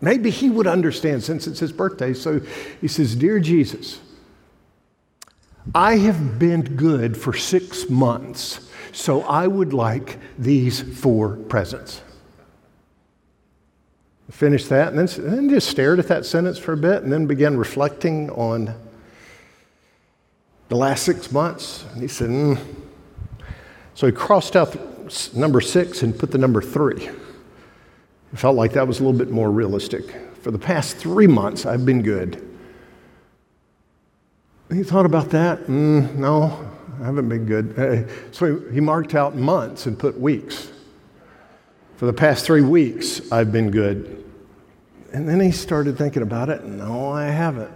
maybe 0.00 0.30
he 0.30 0.48
would 0.48 0.66
understand 0.66 1.22
since 1.22 1.46
it's 1.46 1.58
his 1.60 1.72
birthday. 1.72 2.14
So 2.14 2.40
he 2.80 2.88
says, 2.88 3.14
Dear 3.14 3.40
Jesus, 3.40 4.00
I 5.74 5.96
have 5.96 6.38
been 6.38 6.76
good 6.76 7.16
for 7.16 7.34
six 7.34 7.90
months, 7.90 8.70
so 8.92 9.22
I 9.22 9.46
would 9.46 9.72
like 9.72 10.18
these 10.38 10.80
four 10.80 11.36
presents. 11.36 12.00
Finished 14.30 14.68
that 14.68 14.92
and 14.92 15.08
then, 15.08 15.30
then 15.30 15.50
just 15.50 15.68
stared 15.68 15.98
at 15.98 16.08
that 16.08 16.24
sentence 16.24 16.56
for 16.56 16.72
a 16.72 16.76
bit 16.76 17.02
and 17.02 17.12
then 17.12 17.26
began 17.26 17.56
reflecting 17.56 18.30
on 18.30 18.74
the 20.68 20.76
last 20.76 21.02
six 21.02 21.32
months. 21.32 21.84
And 21.92 22.02
he 22.02 22.08
said, 22.08 22.30
mm. 22.30 22.58
So 23.94 24.06
he 24.06 24.12
crossed 24.12 24.56
out 24.56 24.76
number 25.34 25.60
six 25.60 26.02
and 26.02 26.16
put 26.16 26.30
the 26.30 26.38
number 26.38 26.62
three. 26.62 27.08
It 28.32 28.38
felt 28.38 28.56
like 28.56 28.72
that 28.74 28.86
was 28.86 29.00
a 29.00 29.04
little 29.04 29.18
bit 29.18 29.30
more 29.30 29.50
realistic. 29.50 30.14
For 30.42 30.50
the 30.50 30.58
past 30.58 30.96
three 30.96 31.26
months, 31.26 31.66
I've 31.66 31.84
been 31.84 32.02
good. 32.02 32.46
He 34.72 34.84
thought 34.84 35.04
about 35.04 35.30
that. 35.30 35.66
Mm, 35.66 36.14
no, 36.14 36.70
I 37.00 37.06
haven't 37.06 37.28
been 37.28 37.46
good. 37.46 38.08
So 38.32 38.60
he 38.70 38.80
marked 38.80 39.14
out 39.14 39.34
months 39.34 39.86
and 39.86 39.98
put 39.98 40.18
weeks. 40.18 40.70
For 42.00 42.06
the 42.06 42.14
past 42.14 42.46
three 42.46 42.62
weeks, 42.62 43.30
I've 43.30 43.52
been 43.52 43.70
good. 43.70 44.24
And 45.12 45.28
then 45.28 45.38
he 45.38 45.50
started 45.50 45.98
thinking 45.98 46.22
about 46.22 46.48
it. 46.48 46.64
No, 46.64 47.10
I 47.10 47.26
haven't. 47.26 47.70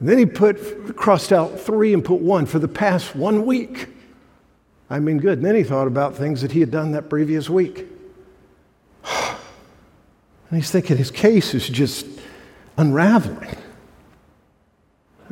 And 0.00 0.08
then 0.08 0.18
he 0.18 0.26
put 0.26 0.96
crossed 0.96 1.32
out 1.32 1.60
three 1.60 1.94
and 1.94 2.04
put 2.04 2.20
one 2.20 2.46
for 2.46 2.58
the 2.58 2.66
past 2.66 3.14
one 3.14 3.46
week. 3.46 3.86
I've 4.90 5.04
been 5.04 5.18
good. 5.18 5.38
And 5.38 5.46
then 5.46 5.54
he 5.54 5.62
thought 5.62 5.86
about 5.86 6.16
things 6.16 6.42
that 6.42 6.50
he 6.50 6.58
had 6.58 6.72
done 6.72 6.90
that 6.90 7.08
previous 7.08 7.48
week. 7.48 7.86
And 10.50 10.60
he's 10.60 10.72
thinking 10.72 10.96
his 10.96 11.12
case 11.12 11.54
is 11.54 11.68
just 11.68 12.04
unraveling. 12.76 13.56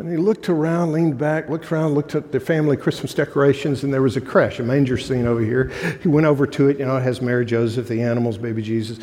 And 0.01 0.11
he 0.11 0.17
looked 0.17 0.49
around, 0.49 0.93
leaned 0.93 1.19
back, 1.19 1.51
looked 1.51 1.71
around, 1.71 1.93
looked 1.93 2.15
at 2.15 2.33
the 2.33 2.41
family 2.41 2.75
Christmas 2.75 3.13
decorations, 3.13 3.85
and 3.85 3.93
there 3.93 4.01
was 4.01 4.17
a 4.17 4.21
creche, 4.23 4.59
a 4.59 4.63
manger 4.63 4.97
scene 4.97 5.27
over 5.27 5.43
here. 5.43 5.71
He 6.03 6.09
went 6.09 6.27
over 6.27 6.47
to 6.47 6.71
it, 6.71 6.79
you 6.79 6.87
know, 6.87 6.97
it 6.97 7.03
has 7.03 7.21
Mary, 7.21 7.45
Joseph, 7.45 7.87
the 7.87 8.01
animals, 8.01 8.39
baby 8.39 8.63
Jesus. 8.63 8.99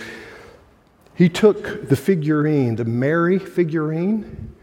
He 1.13 1.29
took 1.29 1.87
the 1.87 1.95
figurine, 1.95 2.77
the 2.77 2.85
Mary 2.85 3.37
figurine, 3.37 4.55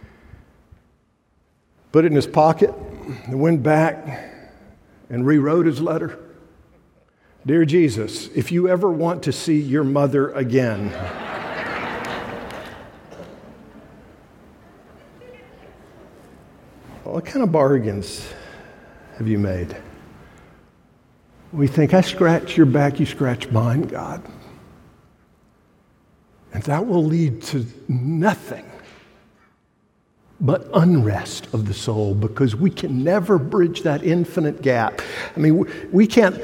put 1.93 2.05
it 2.05 2.09
in 2.09 2.17
his 2.17 2.27
pocket, 2.27 2.75
and 3.27 3.39
went 3.39 3.63
back 3.63 4.29
and 5.11 5.25
rewrote 5.25 5.67
his 5.67 5.81
letter. 5.81 6.19
Dear 7.47 7.65
Jesus, 7.65 8.27
if 8.35 8.51
you 8.51 8.69
ever 8.69 8.91
want 8.91 9.23
to 9.23 9.33
see 9.33 9.61
your 9.61 9.85
mother 9.85 10.33
again, 10.33 10.93
what 17.15 17.25
kind 17.25 17.45
of 17.45 17.53
bargains 17.53 18.29
have 19.19 19.29
you 19.29 19.39
made? 19.39 19.77
We 21.53 21.69
think, 21.69 21.95
I 21.95 22.01
scratch 22.01 22.57
your 22.57 22.67
back, 22.67 22.99
you 22.99 23.07
scratch 23.07 23.49
mine, 23.51 23.83
God. 23.83 24.21
And 26.53 26.61
that 26.65 26.85
will 26.85 27.05
lead 27.05 27.41
to 27.43 27.67
nothing 27.87 28.69
but 30.41 30.69
unrest 30.75 31.47
of 31.55 31.67
the 31.67 31.75
soul 31.75 32.15
because 32.15 32.57
we 32.57 32.69
can 32.69 33.05
never 33.05 33.39
bridge 33.39 33.83
that 33.83 34.03
infinite 34.03 34.63
gap. 34.63 35.01
I 35.37 35.39
mean, 35.39 35.65
we 35.93 36.07
can't, 36.07 36.37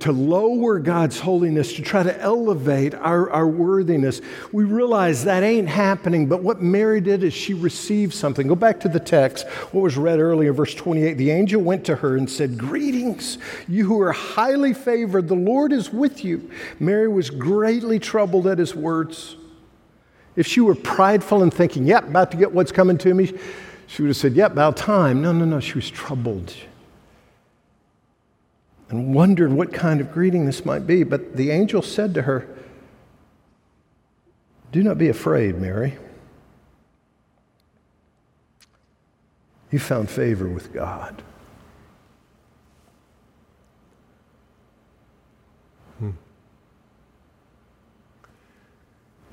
to 0.00 0.12
lower 0.12 0.78
God's 0.78 1.18
holiness, 1.18 1.72
to 1.74 1.82
try 1.82 2.02
to 2.02 2.20
elevate 2.20 2.94
our, 2.94 3.30
our 3.30 3.46
worthiness, 3.46 4.20
we 4.52 4.64
realize 4.64 5.24
that 5.24 5.42
ain't 5.42 5.68
happening. 5.68 6.26
But 6.26 6.42
what 6.42 6.60
Mary 6.60 7.00
did 7.00 7.24
is 7.24 7.32
she 7.32 7.54
received 7.54 8.12
something. 8.12 8.46
Go 8.46 8.54
back 8.54 8.80
to 8.80 8.88
the 8.88 9.00
text, 9.00 9.48
what 9.72 9.80
was 9.80 9.96
read 9.96 10.20
earlier, 10.20 10.52
verse 10.52 10.74
28. 10.74 11.14
The 11.14 11.30
angel 11.30 11.62
went 11.62 11.86
to 11.86 11.96
her 11.96 12.16
and 12.16 12.30
said, 12.30 12.58
Greetings, 12.58 13.38
you 13.66 13.86
who 13.86 14.00
are 14.02 14.12
highly 14.12 14.74
favored, 14.74 15.26
the 15.26 15.34
Lord 15.34 15.72
is 15.72 15.90
with 15.90 16.22
you. 16.22 16.50
Mary 16.78 17.08
was 17.08 17.30
greatly 17.30 17.98
troubled 17.98 18.46
at 18.46 18.58
his 18.58 18.74
words 18.74 19.36
if 20.38 20.46
she 20.46 20.60
were 20.60 20.76
prideful 20.76 21.42
and 21.42 21.52
thinking, 21.52 21.84
yep, 21.84 22.04
about 22.04 22.30
to 22.30 22.36
get 22.36 22.52
what's 22.52 22.70
coming 22.70 22.96
to 22.98 23.12
me, 23.12 23.32
she 23.88 24.02
would 24.02 24.08
have 24.08 24.16
said, 24.16 24.34
yep, 24.34 24.52
about 24.52 24.76
time. 24.76 25.20
No, 25.20 25.32
no, 25.32 25.44
no. 25.44 25.58
She 25.58 25.74
was 25.74 25.90
troubled 25.90 26.54
and 28.88 29.12
wondered 29.12 29.52
what 29.52 29.72
kind 29.72 30.00
of 30.00 30.12
greeting 30.12 30.46
this 30.46 30.64
might 30.64 30.86
be. 30.86 31.02
But 31.02 31.36
the 31.36 31.50
angel 31.50 31.82
said 31.82 32.14
to 32.14 32.22
her, 32.22 32.46
Do 34.70 34.80
not 34.84 34.96
be 34.96 35.08
afraid, 35.08 35.56
Mary. 35.56 35.98
You 39.72 39.80
found 39.80 40.08
favor 40.08 40.48
with 40.48 40.72
God. 40.72 41.20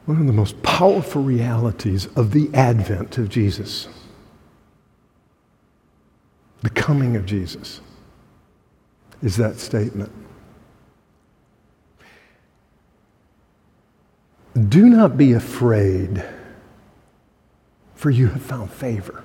One 0.05 0.21
of 0.21 0.27
the 0.27 0.33
most 0.33 0.62
powerful 0.62 1.24
realities 1.24 2.07
of 2.15 2.31
the 2.31 2.53
advent 2.53 3.17
of 3.17 3.27
Jesus, 3.27 3.88
the 6.62 6.69
coming 6.69 7.15
of 7.15 7.25
Jesus, 7.25 7.81
is 9.24 9.38
that 9.38 9.57
statement. 9.57 10.12
Do 14.69 14.88
not 14.88 15.17
be 15.17 15.33
afraid, 15.33 16.24
for 17.95 18.12
you 18.12 18.27
have 18.27 18.41
found 18.41 18.71
favor. 18.71 19.24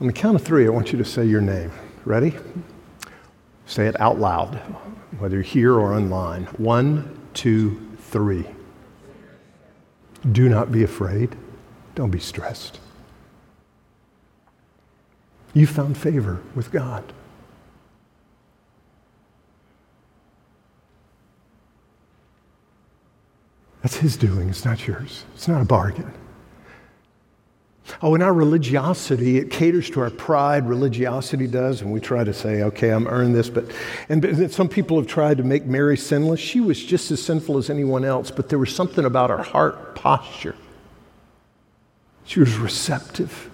On 0.00 0.08
the 0.08 0.12
count 0.12 0.34
of 0.34 0.42
three, 0.42 0.66
I 0.66 0.70
want 0.70 0.90
you 0.92 0.98
to 0.98 1.04
say 1.04 1.24
your 1.24 1.40
name. 1.40 1.70
Ready? 2.04 2.34
Say 3.66 3.86
it 3.86 3.98
out 4.00 4.18
loud, 4.18 4.56
whether 5.18 5.40
here 5.40 5.74
or 5.74 5.94
online. 5.94 6.44
One, 6.58 7.23
two, 7.34 7.80
three. 7.98 8.46
Do 10.30 10.48
not 10.48 10.72
be 10.72 10.82
afraid. 10.82 11.36
Don't 11.94 12.10
be 12.10 12.18
stressed. 12.18 12.80
You 15.52 15.66
found 15.66 15.96
favor 15.96 16.40
with 16.54 16.72
God. 16.72 17.04
That's 23.82 23.96
His 23.96 24.16
doing, 24.16 24.48
it's 24.48 24.64
not 24.64 24.86
yours. 24.86 25.24
It's 25.34 25.46
not 25.46 25.60
a 25.60 25.64
bargain. 25.66 26.12
Oh, 28.00 28.14
in 28.14 28.22
our 28.22 28.32
religiosity, 28.32 29.38
it 29.38 29.50
caters 29.50 29.90
to 29.90 30.00
our 30.00 30.10
pride. 30.10 30.66
Religiosity 30.66 31.46
does, 31.46 31.82
and 31.82 31.92
we 31.92 32.00
try 32.00 32.24
to 32.24 32.32
say, 32.32 32.62
"Okay, 32.62 32.90
I'm 32.90 33.06
earned 33.06 33.34
this." 33.34 33.50
But 33.50 33.66
and 34.08 34.50
some 34.50 34.68
people 34.68 34.96
have 34.96 35.06
tried 35.06 35.36
to 35.36 35.44
make 35.44 35.66
Mary 35.66 35.96
sinless. 35.96 36.40
She 36.40 36.60
was 36.60 36.82
just 36.82 37.10
as 37.10 37.22
sinful 37.22 37.58
as 37.58 37.68
anyone 37.68 38.04
else, 38.04 38.30
but 38.30 38.48
there 38.48 38.58
was 38.58 38.74
something 38.74 39.04
about 39.04 39.30
her 39.30 39.42
heart 39.42 39.94
posture. 39.94 40.54
She 42.24 42.40
was 42.40 42.56
receptive 42.56 43.50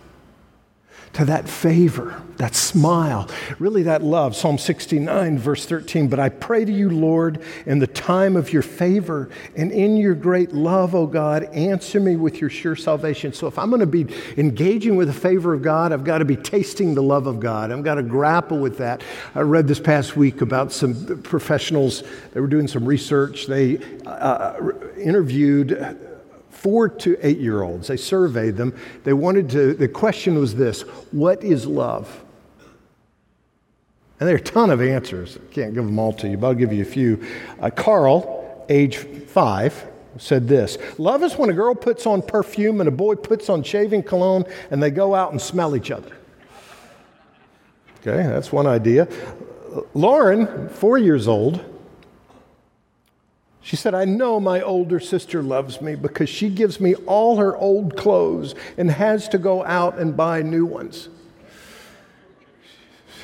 to 1.12 1.24
that 1.24 1.48
favor, 1.48 2.22
that 2.36 2.54
smile, 2.54 3.28
really 3.58 3.82
that 3.82 4.02
love. 4.02 4.36
Psalm 4.36 4.58
69, 4.58 5.38
verse 5.38 5.66
13. 5.66 6.08
But 6.08 6.20
I 6.20 6.28
pray 6.28 6.64
to 6.64 6.72
you, 6.72 6.88
Lord, 6.88 7.42
in 7.66 7.80
the 7.80 7.86
time 7.88 8.36
of 8.36 8.52
your 8.52 8.62
favor 8.62 9.28
and 9.56 9.72
in 9.72 9.96
your 9.96 10.14
great 10.14 10.52
love, 10.52 10.94
O 10.94 11.06
God, 11.06 11.44
answer 11.44 11.98
me 11.98 12.14
with 12.14 12.40
your 12.40 12.48
sure 12.48 12.76
salvation. 12.76 13.32
So 13.32 13.48
if 13.48 13.58
I'm 13.58 13.70
going 13.70 13.80
to 13.80 13.86
be 13.86 14.06
engaging 14.36 14.94
with 14.94 15.08
the 15.08 15.14
favor 15.14 15.52
of 15.52 15.62
God, 15.62 15.92
I've 15.92 16.04
got 16.04 16.18
to 16.18 16.24
be 16.24 16.36
tasting 16.36 16.94
the 16.94 17.02
love 17.02 17.26
of 17.26 17.40
God. 17.40 17.72
I've 17.72 17.82
got 17.82 17.96
to 17.96 18.04
grapple 18.04 18.58
with 18.58 18.78
that. 18.78 19.02
I 19.34 19.40
read 19.40 19.66
this 19.66 19.80
past 19.80 20.16
week 20.16 20.42
about 20.42 20.72
some 20.72 21.22
professionals, 21.22 22.04
they 22.32 22.40
were 22.40 22.46
doing 22.46 22.68
some 22.68 22.84
research. 22.84 23.46
They 23.46 23.78
uh, 24.06 24.70
interviewed 24.96 25.98
four 26.60 26.88
to 26.88 27.16
eight 27.22 27.38
year 27.38 27.62
olds. 27.62 27.88
They 27.88 27.96
surveyed 27.96 28.56
them. 28.56 28.74
They 29.04 29.14
wanted 29.14 29.48
to, 29.50 29.72
the 29.74 29.88
question 29.88 30.38
was 30.38 30.54
this 30.54 30.82
What 31.12 31.42
is 31.42 31.66
love? 31.66 32.24
And 34.18 34.28
there 34.28 34.36
are 34.36 34.38
a 34.38 34.42
ton 34.42 34.70
of 34.70 34.82
answers. 34.82 35.38
I 35.38 35.54
can't 35.54 35.72
give 35.72 35.86
them 35.86 35.98
all 35.98 36.12
to 36.14 36.28
you, 36.28 36.36
but 36.36 36.48
I'll 36.48 36.54
give 36.54 36.74
you 36.74 36.82
a 36.82 36.86
few. 36.86 37.24
Uh, 37.58 37.70
Carl, 37.70 38.66
age 38.68 38.98
five, 38.98 39.86
said 40.18 40.46
this 40.46 40.76
Love 40.98 41.22
is 41.22 41.36
when 41.36 41.48
a 41.48 41.54
girl 41.54 41.74
puts 41.74 42.06
on 42.06 42.20
perfume 42.20 42.80
and 42.80 42.88
a 42.88 42.92
boy 42.92 43.14
puts 43.14 43.48
on 43.48 43.62
shaving 43.62 44.02
cologne 44.02 44.44
and 44.70 44.82
they 44.82 44.90
go 44.90 45.14
out 45.14 45.32
and 45.32 45.40
smell 45.40 45.74
each 45.74 45.90
other. 45.90 46.14
Okay, 48.00 48.22
that's 48.28 48.52
one 48.52 48.66
idea. 48.66 49.08
Lauren, 49.94 50.68
four 50.68 50.98
years 50.98 51.28
old, 51.28 51.64
she 53.62 53.76
said, 53.76 53.94
I 53.94 54.04
know 54.04 54.40
my 54.40 54.62
older 54.62 54.98
sister 55.00 55.42
loves 55.42 55.80
me 55.80 55.94
because 55.94 56.28
she 56.28 56.48
gives 56.48 56.80
me 56.80 56.94
all 56.94 57.36
her 57.36 57.56
old 57.56 57.96
clothes 57.96 58.54
and 58.78 58.90
has 58.90 59.28
to 59.30 59.38
go 59.38 59.64
out 59.64 59.98
and 59.98 60.16
buy 60.16 60.42
new 60.42 60.64
ones. 60.64 61.08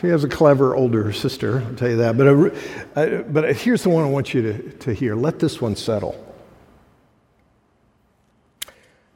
She 0.01 0.09
has 0.09 0.25
a 0.25 0.29
clever 0.29 0.77
older 0.77 1.11
sister, 1.12 1.61
I'll 1.61 1.75
tell 1.75 1.88
you 1.88 1.96
that. 1.96 2.18
But, 2.18 2.27
uh, 2.96 3.22
but 3.22 3.57
here's 3.57 3.83
the 3.83 3.88
one 3.88 4.05
I 4.05 4.09
want 4.09 4.35
you 4.35 4.42
to, 4.42 4.70
to 4.70 4.92
hear. 4.92 5.14
Let 5.14 5.38
this 5.38 5.61
one 5.61 5.75
settle. 5.75 6.22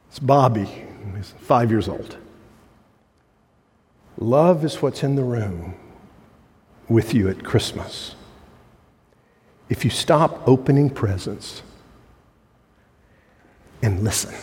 It's 0.09 0.17
Bobby, 0.19 0.67
he's 1.15 1.33
five 1.39 1.69
years 1.69 1.87
old. 1.87 2.17
Love 4.17 4.65
is 4.65 4.81
what's 4.81 5.03
in 5.03 5.15
the 5.15 5.23
room 5.23 5.75
with 6.89 7.13
you 7.13 7.29
at 7.29 7.43
Christmas 7.43 8.15
if 9.71 9.85
you 9.85 9.89
stop 9.89 10.45
opening 10.49 10.89
presents 10.89 11.63
and 13.81 14.03
listen. 14.03 14.35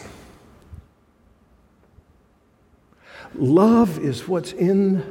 Love 3.34 3.98
is 3.98 4.26
what's 4.26 4.52
in 4.52 5.04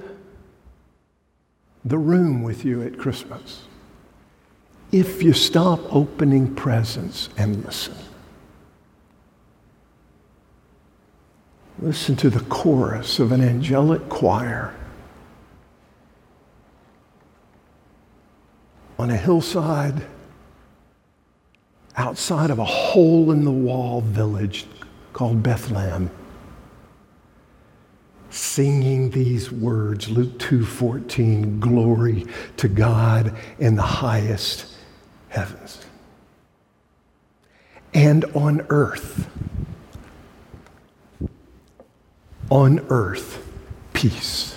the 1.86 2.00
room 2.00 2.42
with 2.42 2.66
you 2.66 2.82
at 2.82 2.98
Christmas. 2.98 3.62
If 4.92 5.22
you 5.22 5.34
stop 5.34 5.80
opening 5.94 6.56
presents 6.56 7.30
and 7.38 7.64
listen. 7.64 7.96
Listen 11.78 12.16
to 12.16 12.32
the 12.32 12.44
chorus 12.46 13.20
of 13.20 13.32
an 13.32 13.42
angelic 13.42 14.10
choir 14.10 14.74
on 19.00 19.10
a 19.10 19.18
hillside 19.18 20.06
outside 21.96 22.50
of 22.50 22.60
a 22.60 22.66
hole 22.66 23.32
in 23.32 23.44
the 23.44 23.52
wall 23.52 24.02
village 24.02 24.66
called 25.14 25.42
Bethlehem 25.42 26.10
singing 28.30 29.10
these 29.12 29.52
words 29.52 30.10
Luke 30.10 30.38
2:14 30.40 31.60
glory 31.60 32.26
to 32.58 32.68
God 32.68 33.36
in 33.60 33.76
the 33.76 33.82
highest 33.82 34.76
heavens. 35.30 35.80
And 37.94 38.26
on 38.36 38.66
earth 38.70 39.28
on 42.50 42.86
earth 42.90 43.46
peace 43.94 44.57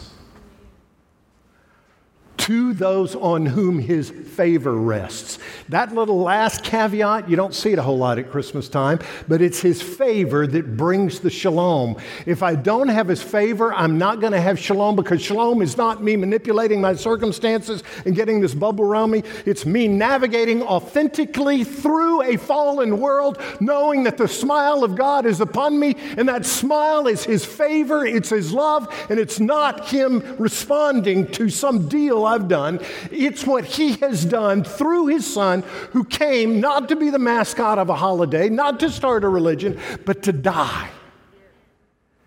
to 2.50 2.72
those 2.72 3.14
on 3.14 3.46
whom 3.46 3.78
his 3.78 4.10
favor 4.10 4.72
rests. 4.72 5.38
That 5.68 5.94
little 5.94 6.20
last 6.20 6.64
caveat, 6.64 7.30
you 7.30 7.36
don't 7.36 7.54
see 7.54 7.72
it 7.72 7.78
a 7.78 7.82
whole 7.82 7.98
lot 7.98 8.18
at 8.18 8.28
Christmas 8.28 8.68
time, 8.68 8.98
but 9.28 9.40
it's 9.40 9.60
his 9.60 9.80
favor 9.80 10.48
that 10.48 10.76
brings 10.76 11.20
the 11.20 11.30
shalom. 11.30 11.96
If 12.26 12.42
I 12.42 12.56
don't 12.56 12.88
have 12.88 13.06
his 13.06 13.22
favor, 13.22 13.72
I'm 13.72 13.98
not 13.98 14.18
going 14.18 14.32
to 14.32 14.40
have 14.40 14.58
shalom 14.58 14.96
because 14.96 15.22
shalom 15.22 15.62
is 15.62 15.76
not 15.76 16.02
me 16.02 16.16
manipulating 16.16 16.80
my 16.80 16.94
circumstances 16.94 17.84
and 18.04 18.16
getting 18.16 18.40
this 18.40 18.54
bubble 18.54 18.84
around 18.84 19.12
me. 19.12 19.22
It's 19.46 19.64
me 19.64 19.86
navigating 19.86 20.62
authentically 20.62 21.62
through 21.62 22.22
a 22.22 22.36
fallen 22.36 22.98
world, 22.98 23.40
knowing 23.60 24.02
that 24.04 24.16
the 24.16 24.26
smile 24.26 24.82
of 24.82 24.96
God 24.96 25.24
is 25.24 25.40
upon 25.40 25.78
me, 25.78 25.94
and 26.16 26.28
that 26.28 26.44
smile 26.44 27.06
is 27.06 27.22
his 27.22 27.44
favor, 27.44 28.04
it's 28.04 28.30
his 28.30 28.52
love, 28.52 28.92
and 29.08 29.20
it's 29.20 29.38
not 29.38 29.88
him 29.88 30.36
responding 30.36 31.30
to 31.32 31.48
some 31.48 31.86
deal 31.88 32.24
I've 32.24 32.39
done. 32.48 32.80
It's 33.10 33.46
what 33.46 33.64
He 33.64 33.94
has 33.96 34.24
done 34.24 34.64
through 34.64 35.06
His 35.08 35.32
Son, 35.32 35.62
who 35.92 36.04
came 36.04 36.60
not 36.60 36.88
to 36.88 36.96
be 36.96 37.10
the 37.10 37.18
mascot 37.18 37.78
of 37.78 37.88
a 37.88 37.94
holiday, 37.96 38.48
not 38.48 38.80
to 38.80 38.90
start 38.90 39.24
a 39.24 39.28
religion, 39.28 39.78
but 40.04 40.22
to 40.24 40.32
die 40.32 40.90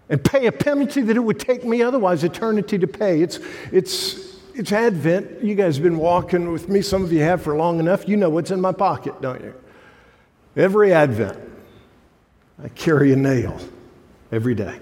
and 0.09 0.23
pay 0.23 0.45
a 0.45 0.51
penalty 0.51 1.01
that 1.01 1.15
it 1.15 1.21
would 1.21 1.39
take 1.39 1.65
me 1.65 1.81
otherwise 1.81 2.23
eternity 2.23 2.77
to 2.77 2.87
pay. 2.87 3.21
It's, 3.21 3.39
it's, 3.71 4.37
it's 4.53 4.71
Advent. 4.71 5.43
You 5.43 5.55
guys 5.55 5.77
have 5.77 5.83
been 5.83 5.97
walking 5.97 6.51
with 6.51 6.69
me. 6.69 6.81
Some 6.81 7.03
of 7.03 7.11
you 7.11 7.21
have 7.21 7.41
for 7.41 7.55
long 7.55 7.79
enough. 7.79 8.07
You 8.07 8.17
know 8.17 8.29
what's 8.29 8.51
in 8.51 8.61
my 8.61 8.73
pocket, 8.73 9.19
don't 9.21 9.41
you? 9.41 9.53
Every 10.55 10.93
Advent, 10.93 11.39
I 12.63 12.67
carry 12.69 13.11
a 13.11 13.15
nail 13.15 13.59
every 14.31 14.53
day. 14.53 14.79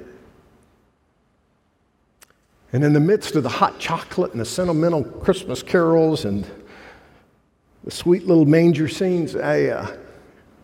And 2.74 2.84
in 2.84 2.94
the 2.94 3.00
midst 3.00 3.36
of 3.36 3.44
the 3.44 3.50
hot 3.50 3.80
chocolate 3.80 4.32
and 4.32 4.40
the 4.40 4.46
sentimental 4.46 5.04
Christmas 5.04 5.62
carols 5.62 6.24
and 6.24 6.46
the 7.84 7.92
sweet 7.92 8.26
little 8.26 8.46
manger 8.46 8.88
scenes, 8.88 9.36
I, 9.36 9.66
uh, 9.66 9.98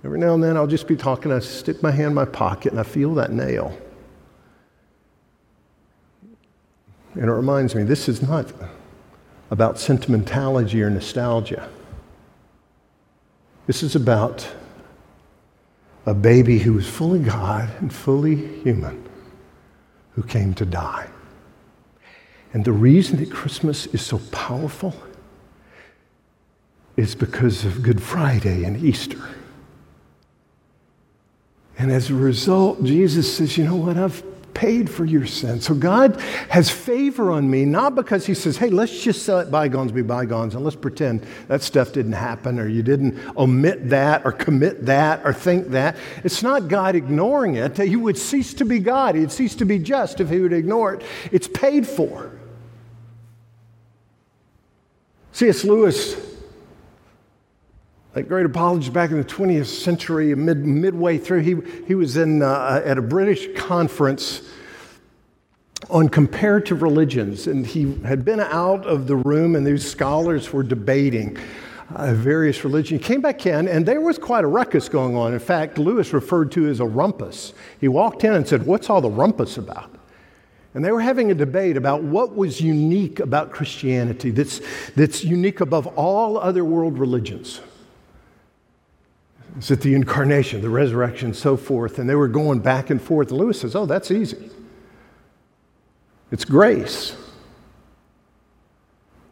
every 0.06 0.20
now 0.20 0.34
and 0.34 0.44
then 0.44 0.56
I'll 0.56 0.68
just 0.68 0.88
be 0.88 0.96
talking. 0.96 1.32
I 1.32 1.40
stick 1.40 1.84
my 1.84 1.92
hand 1.92 2.10
in 2.10 2.14
my 2.14 2.26
pocket 2.26 2.72
and 2.72 2.80
I 2.80 2.84
feel 2.84 3.14
that 3.16 3.32
nail. 3.32 3.78
And 7.16 7.26
it 7.26 7.32
reminds 7.32 7.76
me 7.76 7.84
this 7.84 8.08
is 8.08 8.22
not 8.22 8.54
about 9.50 9.80
sentimentality 9.80 10.82
or 10.82 10.90
nostalgia. 10.90 11.68
This 13.66 13.84
is 13.84 13.96
about 13.96 14.48
a 16.06 16.14
baby 16.14 16.60
who 16.60 16.74
was 16.74 16.88
fully 16.88 17.20
God 17.20 17.70
and 17.80 17.92
fully 17.92 18.36
human 18.62 19.04
who 20.12 20.24
came 20.24 20.54
to 20.54 20.66
die. 20.66 21.10
And 22.58 22.66
the 22.66 22.72
reason 22.72 23.18
that 23.18 23.30
Christmas 23.30 23.86
is 23.86 24.02
so 24.02 24.18
powerful 24.32 24.96
is 26.96 27.14
because 27.14 27.66
of 27.66 27.84
Good 27.84 28.02
Friday 28.02 28.64
and 28.64 28.84
Easter. 28.84 29.22
And 31.78 31.92
as 31.92 32.10
a 32.10 32.16
result, 32.16 32.84
Jesus 32.84 33.32
says, 33.38 33.60
You 33.60 33.66
know 33.66 33.76
what? 33.76 33.96
I've 33.96 34.24
paid 34.56 34.90
for 34.90 35.06
your 35.06 35.28
sin. 35.28 35.62
So 35.62 35.76
God 35.76 36.20
has 36.50 36.68
favor 36.68 37.30
on 37.30 37.48
me, 37.48 37.64
not 37.64 37.94
because 37.94 38.26
He 38.26 38.34
says, 38.34 38.58
hey, 38.58 38.72
let's 38.72 39.04
just 39.04 39.28
let 39.28 39.52
bygones 39.52 39.92
be 39.92 40.02
bygones 40.02 40.56
and 40.56 40.64
let's 40.64 40.76
pretend 40.76 41.28
that 41.48 41.62
stuff 41.62 41.94
didn't 41.94 42.14
happen 42.14 42.58
or 42.58 42.68
you 42.68 42.82
didn't 42.82 43.20
omit 43.38 43.90
that 43.90 44.26
or 44.26 44.32
commit 44.32 44.88
that 44.88 45.24
or 45.24 45.32
think 45.32 45.68
that. 45.68 45.96
It's 46.24 46.42
not 46.42 46.70
God 46.70 46.96
ignoring 46.96 47.54
it. 47.54 47.78
He 47.78 47.96
would 47.96 48.18
cease 48.18 48.56
to 48.56 48.66
be 48.66 48.80
God. 48.80 49.14
He'd 49.14 49.32
cease 49.32 49.54
to 49.58 49.66
be 49.66 49.78
just 49.78 50.20
if 50.20 50.32
He 50.32 50.40
would 50.40 50.54
ignore 50.54 50.96
it. 50.96 51.04
It's 51.32 51.48
paid 51.48 51.86
for. 51.86 52.32
C.S. 55.38 55.64
Lewis 55.64 56.16
that 58.16 58.28
great 58.28 58.48
apologist 58.48 58.92
back 58.92 59.12
in 59.12 59.18
the 59.18 59.24
20th 59.24 59.68
century, 59.68 60.34
mid, 60.34 60.66
midway 60.66 61.20
through, 61.20 61.42
he, 61.42 61.56
he 61.86 61.94
was 61.94 62.18
in, 62.18 62.42
uh, 62.42 62.82
at 62.84 62.98
a 62.98 63.04
British 63.04 63.48
conference 63.56 64.42
on 65.92 66.10
comparative 66.10 66.82
religions, 66.82 67.46
and 67.46 67.68
he 67.68 68.00
had 68.02 68.26
been 68.26 68.40
out 68.40 68.84
of 68.88 69.06
the 69.06 69.16
room, 69.18 69.56
and 69.56 69.64
these 69.64 69.88
scholars 69.88 70.52
were 70.52 70.64
debating 70.64 71.38
uh, 71.96 72.16
various 72.16 72.64
religions. 72.64 73.00
He 73.00 73.08
came 73.08 73.22
back 73.22 73.46
in, 73.46 73.68
and 73.68 73.86
there 73.86 74.02
was 74.02 74.18
quite 74.18 74.44
a 74.44 74.48
ruckus 74.48 74.90
going 74.90 75.16
on. 75.16 75.34
In 75.34 75.40
fact, 75.40 75.78
Lewis 75.78 76.14
referred 76.14 76.52
to 76.54 76.68
as 76.68 76.80
a 76.80 76.86
rumpus. 76.88 77.54
He 77.80 77.88
walked 77.88 78.24
in 78.24 78.34
and 78.34 78.48
said, 78.48 78.66
What's 78.66 78.90
all 78.90 79.02
the 79.02 79.12
rumpus 79.12 79.60
about? 79.60 79.92
And 80.78 80.86
they 80.86 80.92
were 80.92 81.02
having 81.02 81.32
a 81.32 81.34
debate 81.34 81.76
about 81.76 82.04
what 82.04 82.36
was 82.36 82.62
unique 82.62 83.20
about 83.20 83.52
Christianity 83.52 84.30
that's, 84.30 84.62
that's 84.96 85.24
unique 85.24 85.60
above 85.60 85.88
all 85.98 86.38
other 86.38 86.64
world 86.64 87.00
religions. 87.00 87.62
Is 89.58 89.72
it 89.72 89.82
the 89.82 89.96
incarnation, 89.96 90.62
the 90.62 90.70
resurrection, 90.70 91.34
so 91.34 91.58
forth? 91.58 91.98
And 91.98 92.08
they 92.08 92.14
were 92.14 92.28
going 92.28 92.60
back 92.60 92.92
and 92.92 93.02
forth. 93.02 93.32
And 93.32 93.40
Lewis 93.40 93.62
says, 93.62 93.76
Oh, 93.76 93.88
that's 93.88 94.12
easy. 94.12 94.52
It's 96.32 96.46
grace. 96.46 97.16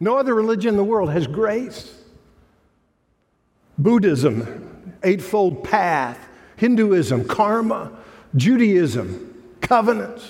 No 0.00 0.18
other 0.18 0.34
religion 0.34 0.70
in 0.70 0.76
the 0.76 0.82
world 0.82 1.12
has 1.12 1.28
grace. 1.28 1.96
Buddhism, 3.78 4.98
Eightfold 5.04 5.62
Path, 5.62 6.18
Hinduism, 6.56 7.28
karma, 7.28 7.92
Judaism, 8.34 9.54
covenants, 9.60 10.28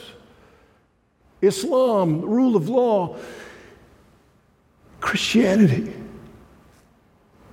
Islam, 1.40 2.20
rule 2.22 2.56
of 2.56 2.68
law. 2.68 3.16
Christianity 5.00 5.92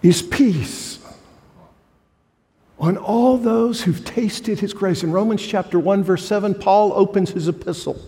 is 0.02 0.22
peace 0.22 1.00
on 2.80 2.98
all 2.98 3.38
those 3.38 3.82
who've 3.82 4.04
tasted 4.04 4.60
his 4.60 4.74
grace. 4.74 5.04
In 5.04 5.12
Romans 5.12 5.46
chapter 5.46 5.80
1, 5.80 6.04
verse 6.04 6.26
7, 6.26 6.56
Paul 6.56 6.92
opens 6.94 7.32
his 7.32 7.48
epistle 7.48 8.02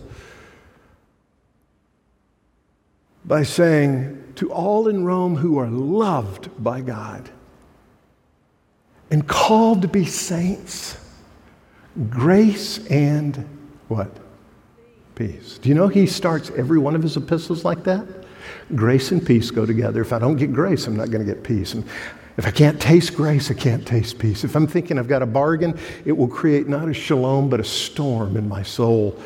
by 3.24 3.42
saying, 3.42 4.32
To 4.36 4.52
all 4.52 4.88
in 4.88 5.04
Rome 5.04 5.36
who 5.36 5.58
are 5.58 5.68
loved 5.68 6.50
by 6.62 6.80
God 6.80 7.30
and 9.10 9.26
called 9.26 9.82
to 9.82 9.88
be 9.88 10.04
saints, 10.04 10.98
grace 12.10 12.84
and 12.88 13.48
what? 13.88 14.25
Peace. 15.16 15.58
Do 15.58 15.70
you 15.70 15.74
know 15.74 15.88
he 15.88 16.06
starts 16.06 16.50
every 16.50 16.78
one 16.78 16.94
of 16.94 17.02
his 17.02 17.16
epistles 17.16 17.64
like 17.64 17.82
that? 17.84 18.06
Grace 18.74 19.12
and 19.12 19.26
peace 19.26 19.50
go 19.50 19.64
together. 19.64 20.02
If 20.02 20.12
I 20.12 20.18
don't 20.18 20.36
get 20.36 20.52
grace, 20.52 20.86
I'm 20.86 20.94
not 20.94 21.10
going 21.10 21.26
to 21.26 21.34
get 21.34 21.42
peace. 21.42 21.72
And 21.72 21.84
if 22.36 22.46
I 22.46 22.50
can't 22.50 22.78
taste 22.78 23.14
grace, 23.14 23.50
I 23.50 23.54
can't 23.54 23.86
taste 23.86 24.18
peace. 24.18 24.44
If 24.44 24.54
I'm 24.54 24.66
thinking 24.66 24.98
I've 24.98 25.08
got 25.08 25.22
a 25.22 25.26
bargain, 25.26 25.78
it 26.04 26.12
will 26.12 26.28
create 26.28 26.68
not 26.68 26.88
a 26.88 26.92
shalom, 26.92 27.48
but 27.48 27.60
a 27.60 27.64
storm 27.64 28.36
in 28.36 28.46
my 28.46 28.62
soul. 28.62 29.18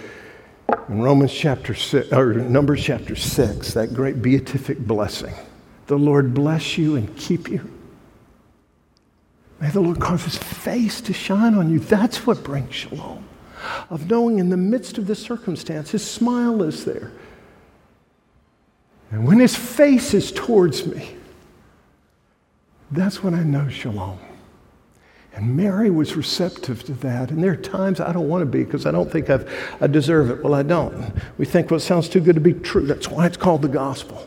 In 0.89 1.03
Romans 1.03 1.33
chapter 1.33 1.75
six, 1.75 2.13
or 2.13 2.35
Numbers 2.35 2.85
chapter 2.85 3.17
six, 3.17 3.75
that 3.75 3.93
great 3.93 4.23
beatific 4.23 4.79
blessing. 4.79 5.35
The 5.89 5.99
Lord 5.99 6.33
bless 6.35 6.79
you 6.79 6.95
and 6.95 7.17
keep 7.17 7.49
you. 7.49 7.69
May 9.61 9.71
the 9.71 9.81
Lord 9.81 9.99
cause 9.99 10.23
his 10.23 10.39
face 10.39 11.01
to 11.01 11.13
shine 11.13 11.55
on 11.55 11.69
you. 11.69 11.81
That's 11.81 12.29
what 12.29 12.45
brings 12.45 12.73
shalom. 12.73 13.27
Of 13.89 14.09
knowing 14.09 14.39
in 14.39 14.49
the 14.49 14.57
midst 14.57 14.99
of 14.99 15.07
this 15.07 15.21
circumstance, 15.21 15.91
his 15.91 16.09
smile 16.09 16.63
is 16.63 16.85
there. 16.85 17.13
And 19.11 19.27
when 19.27 19.39
his 19.39 19.57
face 19.57 20.15
is 20.15 20.31
towards 20.31 20.87
me, 20.87 21.17
that's 22.91 23.23
when 23.23 23.35
I 23.35 23.43
know 23.43 23.69
shalom. 23.69 24.19
And 25.33 25.57
Mary 25.57 25.91
was 25.91 26.17
receptive 26.17 26.83
to 26.85 26.93
that. 26.95 27.31
And 27.31 27.43
there 27.43 27.53
are 27.53 27.57
times 27.57 28.01
I 28.01 28.13
don't 28.13 28.29
want 28.29 28.43
to 28.43 28.47
be 28.47 28.65
because 28.65 28.85
I 28.85 28.91
don't 28.91 29.11
think 29.11 29.31
I've, 29.31 29.49
I 29.81 29.87
deserve 29.87 30.31
it. 30.31 30.43
Well, 30.43 30.55
I 30.55 30.63
don't. 30.63 31.13
We 31.39 31.47
think, 31.47 31.71
well, 31.71 31.79
it 31.79 31.83
sounds 31.83 32.09
too 32.09 32.21
good 32.21 32.35
to 32.35 32.41
be 32.41 32.53
true. 32.53 32.87
That's 32.87 33.09
why 33.09 33.27
it's 33.27 33.37
called 33.37 33.63
the 33.63 33.69
gospel. 33.69 34.27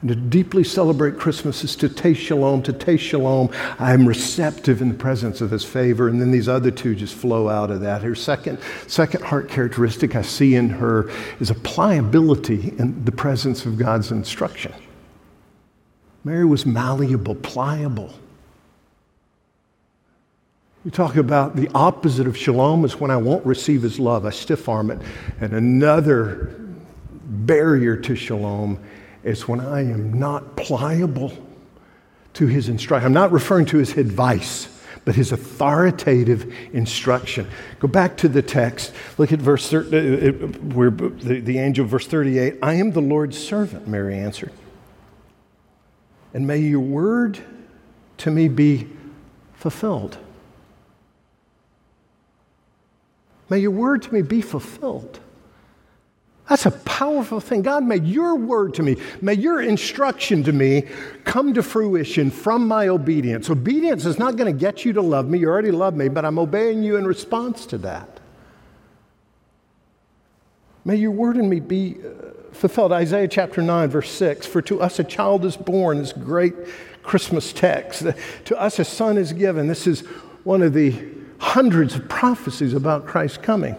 And 0.00 0.10
to 0.10 0.14
deeply 0.14 0.62
celebrate 0.62 1.18
Christmas 1.18 1.64
is 1.64 1.74
to 1.76 1.88
taste 1.88 2.20
shalom. 2.20 2.62
To 2.64 2.72
taste 2.72 3.02
shalom, 3.02 3.50
I'm 3.78 4.06
receptive 4.06 4.82
in 4.82 4.88
the 4.88 4.94
presence 4.94 5.40
of 5.40 5.50
his 5.50 5.64
favor. 5.64 6.08
And 6.08 6.20
then 6.20 6.30
these 6.30 6.48
other 6.48 6.70
two 6.70 6.94
just 6.94 7.14
flow 7.14 7.48
out 7.48 7.70
of 7.70 7.80
that. 7.80 8.02
Her 8.02 8.14
second, 8.14 8.58
second 8.86 9.24
heart 9.24 9.48
characteristic 9.48 10.14
I 10.14 10.22
see 10.22 10.54
in 10.54 10.68
her 10.68 11.10
is 11.40 11.50
a 11.50 11.54
pliability 11.54 12.74
in 12.78 13.04
the 13.04 13.12
presence 13.12 13.64
of 13.64 13.78
God's 13.78 14.10
instruction. 14.10 14.74
Mary 16.24 16.44
was 16.44 16.66
malleable, 16.66 17.36
pliable. 17.36 18.12
You 20.84 20.90
talk 20.90 21.16
about 21.16 21.56
the 21.56 21.68
opposite 21.74 22.26
of 22.26 22.36
shalom 22.36 22.84
is 22.84 23.00
when 23.00 23.10
I 23.10 23.16
won't 23.16 23.44
receive 23.46 23.82
his 23.82 23.98
love, 23.98 24.26
I 24.26 24.30
stiff 24.30 24.68
arm 24.68 24.90
it. 24.90 25.00
And 25.40 25.52
another 25.52 26.54
barrier 27.24 27.96
to 27.96 28.14
shalom 28.14 28.78
is 29.26 29.48
when 29.48 29.60
I 29.60 29.80
am 29.80 30.18
not 30.18 30.56
pliable 30.56 31.32
to 32.34 32.46
his 32.46 32.68
instruction. 32.68 33.06
I'm 33.06 33.12
not 33.12 33.32
referring 33.32 33.66
to 33.66 33.78
his 33.78 33.96
advice, 33.96 34.68
but 35.04 35.16
his 35.16 35.32
authoritative 35.32 36.54
instruction. 36.72 37.48
Go 37.80 37.88
back 37.88 38.16
to 38.18 38.28
the 38.28 38.42
text. 38.42 38.92
Look 39.18 39.32
at 39.32 39.40
verse, 39.40 39.72
uh, 39.72 39.78
uh, 39.78 40.46
where 40.74 40.90
the, 40.90 41.40
the 41.40 41.58
angel, 41.58 41.86
verse 41.86 42.06
38. 42.06 42.58
I 42.62 42.74
am 42.74 42.92
the 42.92 43.00
Lord's 43.00 43.36
servant, 43.36 43.88
Mary 43.88 44.16
answered. 44.16 44.52
And 46.32 46.46
may 46.46 46.58
your 46.58 46.80
word 46.80 47.40
to 48.18 48.30
me 48.30 48.48
be 48.48 48.88
fulfilled. 49.54 50.18
May 53.48 53.58
your 53.58 53.70
word 53.70 54.02
to 54.02 54.14
me 54.14 54.22
be 54.22 54.40
fulfilled. 54.40 55.20
That's 56.48 56.64
a 56.64 56.70
powerful 56.70 57.40
thing. 57.40 57.62
God, 57.62 57.82
may 57.82 57.98
your 57.98 58.36
word 58.36 58.74
to 58.74 58.82
me, 58.82 58.96
may 59.20 59.34
your 59.34 59.60
instruction 59.60 60.44
to 60.44 60.52
me 60.52 60.84
come 61.24 61.52
to 61.54 61.62
fruition 61.62 62.30
from 62.30 62.68
my 62.68 62.86
obedience. 62.86 63.50
Obedience 63.50 64.06
is 64.06 64.18
not 64.18 64.36
going 64.36 64.52
to 64.52 64.58
get 64.58 64.84
you 64.84 64.92
to 64.92 65.02
love 65.02 65.28
me. 65.28 65.40
You 65.40 65.48
already 65.48 65.72
love 65.72 65.96
me, 65.96 66.08
but 66.08 66.24
I'm 66.24 66.38
obeying 66.38 66.84
you 66.84 66.96
in 66.96 67.06
response 67.06 67.66
to 67.66 67.78
that. 67.78 68.20
May 70.84 70.94
your 70.94 71.10
word 71.10 71.36
in 71.36 71.48
me 71.48 71.58
be 71.58 71.96
uh, 71.96 72.52
fulfilled. 72.52 72.92
Isaiah 72.92 73.26
chapter 73.26 73.60
9, 73.60 73.88
verse 73.88 74.10
6 74.10 74.46
For 74.46 74.62
to 74.62 74.80
us 74.80 75.00
a 75.00 75.04
child 75.04 75.44
is 75.44 75.56
born, 75.56 75.98
this 75.98 76.12
great 76.12 76.54
Christmas 77.02 77.52
text. 77.52 78.06
To 78.44 78.60
us 78.60 78.78
a 78.78 78.84
son 78.84 79.18
is 79.18 79.32
given. 79.32 79.66
This 79.66 79.88
is 79.88 80.02
one 80.44 80.62
of 80.62 80.74
the 80.74 80.94
hundreds 81.38 81.96
of 81.96 82.08
prophecies 82.08 82.72
about 82.72 83.04
Christ's 83.04 83.38
coming. 83.38 83.74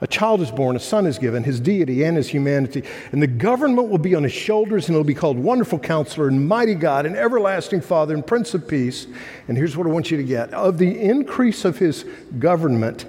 A 0.00 0.06
child 0.06 0.40
is 0.40 0.50
born, 0.50 0.76
a 0.76 0.80
son 0.80 1.06
is 1.06 1.18
given, 1.18 1.44
his 1.44 1.60
deity 1.60 2.04
and 2.04 2.16
his 2.16 2.28
humanity. 2.28 2.82
And 3.12 3.22
the 3.22 3.26
government 3.26 3.88
will 3.88 3.98
be 3.98 4.14
on 4.14 4.22
his 4.22 4.32
shoulders, 4.32 4.88
and 4.88 4.94
it'll 4.94 5.04
be 5.04 5.14
called 5.14 5.38
Wonderful 5.38 5.78
Counselor, 5.78 6.28
and 6.28 6.48
Mighty 6.48 6.74
God, 6.74 7.04
and 7.04 7.16
Everlasting 7.16 7.82
Father, 7.82 8.14
and 8.14 8.26
Prince 8.26 8.54
of 8.54 8.66
Peace. 8.66 9.06
And 9.46 9.58
here's 9.58 9.76
what 9.76 9.86
I 9.86 9.90
want 9.90 10.10
you 10.10 10.16
to 10.16 10.24
get 10.24 10.54
of 10.54 10.78
the 10.78 10.98
increase 11.00 11.64
of 11.64 11.78
his 11.78 12.04
government 12.38 13.04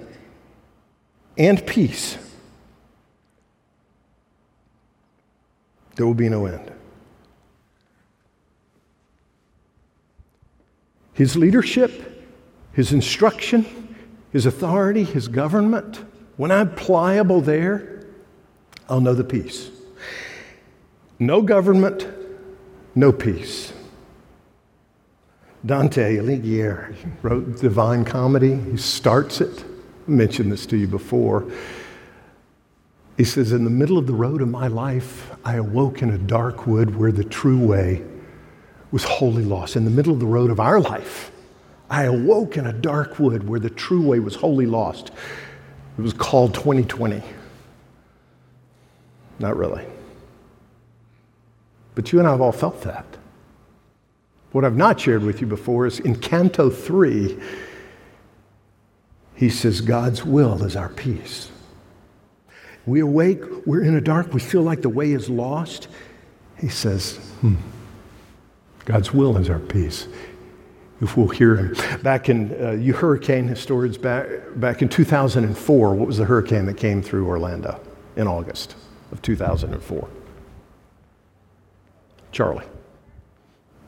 and 1.38 1.66
peace 1.66 2.18
There 5.96 6.06
will 6.06 6.14
be 6.14 6.28
no 6.28 6.46
end. 6.46 6.70
His 11.12 11.36
leadership, 11.36 12.24
his 12.72 12.92
instruction, 12.92 13.96
his 14.32 14.46
authority, 14.46 15.04
his 15.04 15.28
government, 15.28 16.02
when 16.36 16.50
I'm 16.50 16.74
pliable 16.74 17.40
there, 17.40 18.06
I'll 18.88 19.00
know 19.00 19.14
the 19.14 19.24
peace. 19.24 19.70
No 21.18 21.42
government, 21.42 22.06
no 22.94 23.12
peace. 23.12 23.72
Dante 25.64 26.16
Alighieri 26.16 26.96
wrote 27.22 27.60
Divine 27.60 28.04
Comedy. 28.04 28.56
He 28.56 28.76
starts 28.76 29.40
it. 29.40 29.64
I 30.08 30.10
mentioned 30.10 30.50
this 30.50 30.66
to 30.66 30.76
you 30.76 30.88
before. 30.88 31.46
He 33.16 33.24
says, 33.24 33.52
In 33.52 33.62
the 33.62 33.70
middle 33.70 33.98
of 33.98 34.08
the 34.08 34.12
road 34.12 34.42
of 34.42 34.48
my 34.48 34.66
life, 34.66 35.30
I 35.44 35.56
awoke 35.56 36.02
in 36.02 36.10
a 36.10 36.18
dark 36.18 36.66
wood 36.66 36.96
where 36.96 37.12
the 37.12 37.22
true 37.22 37.64
way 37.64 38.02
was 38.90 39.04
wholly 39.04 39.44
lost. 39.44 39.76
In 39.76 39.84
the 39.84 39.90
middle 39.90 40.12
of 40.12 40.18
the 40.18 40.26
road 40.26 40.50
of 40.50 40.58
our 40.58 40.80
life, 40.80 41.30
I 41.88 42.04
awoke 42.04 42.56
in 42.56 42.66
a 42.66 42.72
dark 42.72 43.20
wood 43.20 43.48
where 43.48 43.60
the 43.60 43.70
true 43.70 44.02
way 44.02 44.18
was 44.18 44.34
wholly 44.34 44.66
lost. 44.66 45.12
It 45.98 46.02
was 46.02 46.12
called 46.12 46.54
2020. 46.54 47.22
Not 49.38 49.56
really. 49.56 49.84
But 51.94 52.12
you 52.12 52.18
and 52.18 52.28
I 52.28 52.32
have 52.32 52.40
all 52.40 52.52
felt 52.52 52.82
that. 52.82 53.04
What 54.52 54.64
I've 54.64 54.76
not 54.76 55.00
shared 55.00 55.22
with 55.22 55.40
you 55.40 55.46
before 55.46 55.86
is 55.86 56.00
in 56.00 56.16
Canto 56.16 56.70
3, 56.70 57.38
he 59.34 59.48
says, 59.48 59.80
God's 59.80 60.24
will 60.24 60.62
is 60.62 60.76
our 60.76 60.90
peace. 60.90 61.50
We 62.84 63.00
awake, 63.00 63.40
we're 63.66 63.82
in 63.82 63.96
a 63.96 64.00
dark, 64.00 64.32
we 64.34 64.40
feel 64.40 64.62
like 64.62 64.82
the 64.82 64.88
way 64.88 65.12
is 65.12 65.30
lost. 65.30 65.88
He 66.58 66.68
says, 66.68 67.16
hmm, 67.40 67.54
God's 68.84 69.12
will 69.12 69.36
is 69.36 69.48
our 69.48 69.58
peace. 69.58 70.06
If 71.02 71.16
we'll 71.16 71.28
hear 71.28 71.56
him. 71.56 71.74
Back 72.02 72.28
in, 72.28 72.56
uh, 72.64 72.70
you 72.70 72.92
hurricane 72.92 73.48
historians, 73.48 73.98
back, 73.98 74.28
back 74.54 74.82
in 74.82 74.88
2004, 74.88 75.94
what 75.94 76.06
was 76.06 76.16
the 76.16 76.24
hurricane 76.24 76.64
that 76.66 76.76
came 76.76 77.02
through 77.02 77.26
Orlando 77.26 77.80
in 78.14 78.28
August 78.28 78.76
of 79.10 79.20
2004? 79.20 80.08
Charley. 82.30 82.64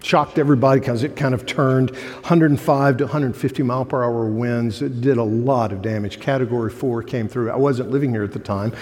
shocked 0.03 0.39
everybody 0.39 0.81
because 0.81 1.03
it 1.05 1.15
kind 1.17 1.35
of 1.35 1.47
turned 1.47 1.91
105 1.91 2.97
to 2.97 3.05
150 3.05 3.63
mile 3.63 3.85
per 3.85 4.03
hour 4.03 4.27
winds. 4.27 4.83
It 4.83 5.01
did 5.01 5.17
a 5.17 5.23
lot 5.23 5.73
of 5.73 5.83
damage. 5.83 6.19
Category 6.19 6.71
four 6.71 7.03
came 7.03 7.29
through. 7.29 7.51
I 7.51 7.57
wasn't 7.57 7.91
living 7.91 8.11
here 8.11 8.25
at 8.25 8.33
the 8.33 8.41
time, 8.41 8.73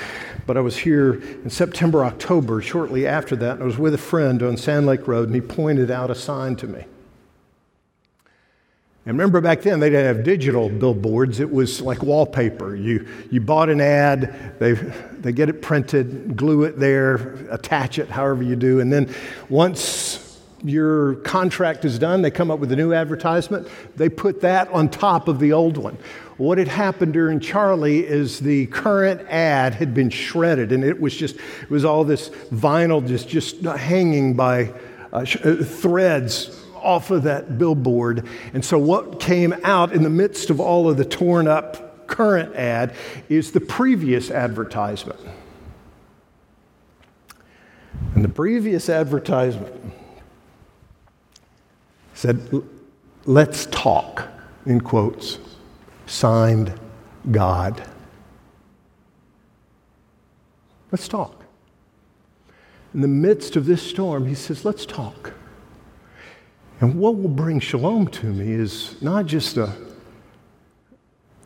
but 0.46 0.56
I 0.56 0.60
was 0.60 0.78
here 0.78 1.14
in 1.44 1.50
September, 1.50 2.02
October, 2.02 2.62
shortly 2.62 3.06
after 3.06 3.36
that. 3.36 3.52
And 3.52 3.62
I 3.62 3.66
was 3.66 3.78
with 3.78 3.92
a 3.92 3.98
friend 3.98 4.42
on 4.42 4.56
Sand 4.56 4.86
Lake 4.86 5.06
Road, 5.06 5.28
and 5.28 5.34
he 5.34 5.42
pointed 5.42 5.90
out 5.90 6.10
a 6.10 6.14
sign 6.14 6.56
to 6.56 6.66
me. 6.66 6.86
And 9.04 9.18
remember 9.18 9.40
back 9.40 9.62
then, 9.62 9.80
they 9.80 9.90
didn't 9.90 10.14
have 10.14 10.24
digital 10.24 10.68
billboards. 10.68 11.40
It 11.40 11.50
was 11.50 11.80
like 11.80 12.04
wallpaper. 12.04 12.76
You, 12.76 13.08
you 13.32 13.40
bought 13.40 13.68
an 13.68 13.80
ad, 13.80 14.54
they, 14.60 14.74
they 14.74 15.32
get 15.32 15.48
it 15.48 15.60
printed, 15.60 16.36
glue 16.36 16.62
it 16.62 16.78
there, 16.78 17.34
attach 17.50 17.98
it, 17.98 18.08
however 18.08 18.44
you 18.44 18.54
do. 18.54 18.78
And 18.78 18.92
then 18.92 19.12
once 19.48 20.40
your 20.62 21.16
contract 21.16 21.84
is 21.84 21.98
done, 21.98 22.22
they 22.22 22.30
come 22.30 22.48
up 22.52 22.60
with 22.60 22.70
a 22.70 22.76
new 22.76 22.92
advertisement, 22.92 23.66
they 23.96 24.08
put 24.08 24.42
that 24.42 24.68
on 24.68 24.88
top 24.88 25.26
of 25.26 25.40
the 25.40 25.52
old 25.52 25.76
one. 25.76 25.98
What 26.36 26.58
had 26.58 26.68
happened 26.68 27.12
during 27.12 27.40
Charley 27.40 28.06
is 28.06 28.38
the 28.38 28.66
current 28.66 29.20
ad 29.28 29.74
had 29.74 29.94
been 29.94 30.10
shredded, 30.10 30.70
and 30.70 30.84
it 30.84 31.00
was 31.00 31.16
just, 31.16 31.34
it 31.34 31.70
was 31.70 31.84
all 31.84 32.04
this 32.04 32.28
vinyl 32.52 33.04
just, 33.04 33.28
just 33.28 33.62
hanging 33.62 34.34
by 34.34 34.72
uh, 35.12 35.24
sh- 35.24 35.44
uh, 35.44 35.56
threads 35.56 36.61
off 36.82 37.10
of 37.10 37.22
that 37.24 37.58
billboard. 37.58 38.26
And 38.52 38.64
so, 38.64 38.78
what 38.78 39.20
came 39.20 39.54
out 39.64 39.92
in 39.92 40.02
the 40.02 40.10
midst 40.10 40.50
of 40.50 40.60
all 40.60 40.88
of 40.88 40.96
the 40.96 41.04
torn 41.04 41.48
up 41.48 42.06
current 42.06 42.54
ad 42.54 42.94
is 43.28 43.52
the 43.52 43.60
previous 43.60 44.30
advertisement. 44.30 45.20
And 48.14 48.22
the 48.24 48.28
previous 48.28 48.88
advertisement 48.88 49.74
said, 52.14 52.62
Let's 53.24 53.66
talk, 53.66 54.28
in 54.66 54.80
quotes, 54.80 55.38
signed 56.06 56.78
God. 57.30 57.82
Let's 60.90 61.08
talk. 61.08 61.44
In 62.92 63.00
the 63.00 63.08
midst 63.08 63.56
of 63.56 63.64
this 63.64 63.82
storm, 63.82 64.26
he 64.26 64.34
says, 64.34 64.64
Let's 64.64 64.84
talk. 64.84 65.32
And 66.82 66.96
what 66.96 67.16
will 67.16 67.28
bring 67.28 67.60
shalom 67.60 68.08
to 68.08 68.26
me 68.26 68.50
is 68.50 69.00
not 69.00 69.26
just 69.26 69.56
a, 69.56 69.72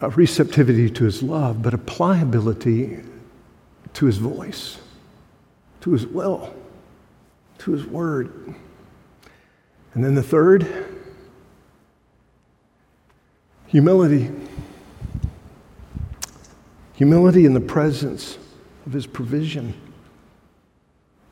a 0.00 0.08
receptivity 0.08 0.88
to 0.88 1.04
his 1.04 1.22
love, 1.22 1.62
but 1.62 1.74
a 1.74 1.78
pliability 1.78 3.00
to 3.92 4.06
his 4.06 4.16
voice, 4.16 4.78
to 5.82 5.92
his 5.92 6.06
will, 6.06 6.54
to 7.58 7.72
his 7.72 7.84
word. 7.84 8.54
And 9.92 10.02
then 10.02 10.14
the 10.14 10.22
third, 10.22 10.66
humility. 13.66 14.30
Humility 16.94 17.44
in 17.44 17.52
the 17.52 17.60
presence 17.60 18.38
of 18.86 18.94
his 18.94 19.06
provision. 19.06 19.74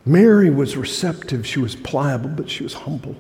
Mary 0.04 0.50
was 0.50 0.76
receptive, 0.76 1.46
she 1.46 1.58
was 1.58 1.74
pliable, 1.74 2.28
but 2.28 2.50
she 2.50 2.62
was 2.62 2.74
humble. 2.74 3.16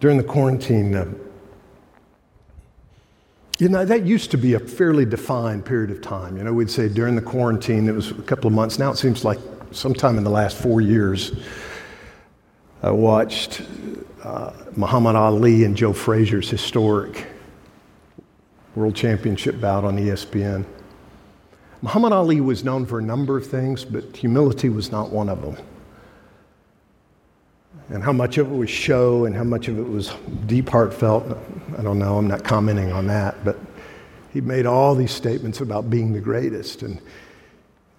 During 0.00 0.18
the 0.18 0.24
quarantine, 0.24 0.94
uh, 0.94 1.12
you 3.58 3.70
know, 3.70 3.84
that 3.84 4.04
used 4.04 4.30
to 4.32 4.36
be 4.36 4.54
a 4.54 4.60
fairly 4.60 5.06
defined 5.06 5.64
period 5.64 5.90
of 5.90 6.02
time. 6.02 6.36
You 6.36 6.44
know, 6.44 6.52
we'd 6.52 6.70
say 6.70 6.88
during 6.88 7.16
the 7.16 7.22
quarantine, 7.22 7.88
it 7.88 7.92
was 7.92 8.10
a 8.10 8.14
couple 8.14 8.48
of 8.48 8.52
months. 8.52 8.78
Now 8.78 8.90
it 8.90 8.96
seems 8.96 9.24
like 9.24 9.38
sometime 9.70 10.18
in 10.18 10.24
the 10.24 10.30
last 10.30 10.58
four 10.58 10.82
years, 10.82 11.32
I 12.82 12.90
watched 12.90 13.62
uh, 14.22 14.52
Muhammad 14.76 15.16
Ali 15.16 15.64
and 15.64 15.74
Joe 15.74 15.94
Frazier's 15.94 16.50
historic 16.50 17.26
World 18.74 18.94
Championship 18.94 19.58
bout 19.58 19.84
on 19.84 19.96
ESPN. 19.96 20.66
Muhammad 21.80 22.12
Ali 22.12 22.42
was 22.42 22.62
known 22.62 22.84
for 22.84 22.98
a 22.98 23.02
number 23.02 23.38
of 23.38 23.46
things, 23.46 23.84
but 23.84 24.14
humility 24.14 24.68
was 24.68 24.92
not 24.92 25.10
one 25.10 25.30
of 25.30 25.40
them. 25.40 25.56
And 27.90 28.02
how 28.02 28.12
much 28.12 28.38
of 28.38 28.50
it 28.50 28.54
was 28.54 28.68
show 28.68 29.26
and 29.26 29.34
how 29.34 29.44
much 29.44 29.68
of 29.68 29.78
it 29.78 29.88
was 29.88 30.12
deep 30.46 30.68
heartfelt, 30.68 31.38
I 31.78 31.82
don't 31.82 31.98
know, 31.98 32.18
I'm 32.18 32.26
not 32.26 32.42
commenting 32.42 32.92
on 32.92 33.06
that, 33.06 33.44
but 33.44 33.58
he 34.32 34.40
made 34.40 34.66
all 34.66 34.94
these 34.94 35.12
statements 35.12 35.60
about 35.60 35.88
being 35.88 36.12
the 36.12 36.20
greatest. 36.20 36.82
And 36.82 37.00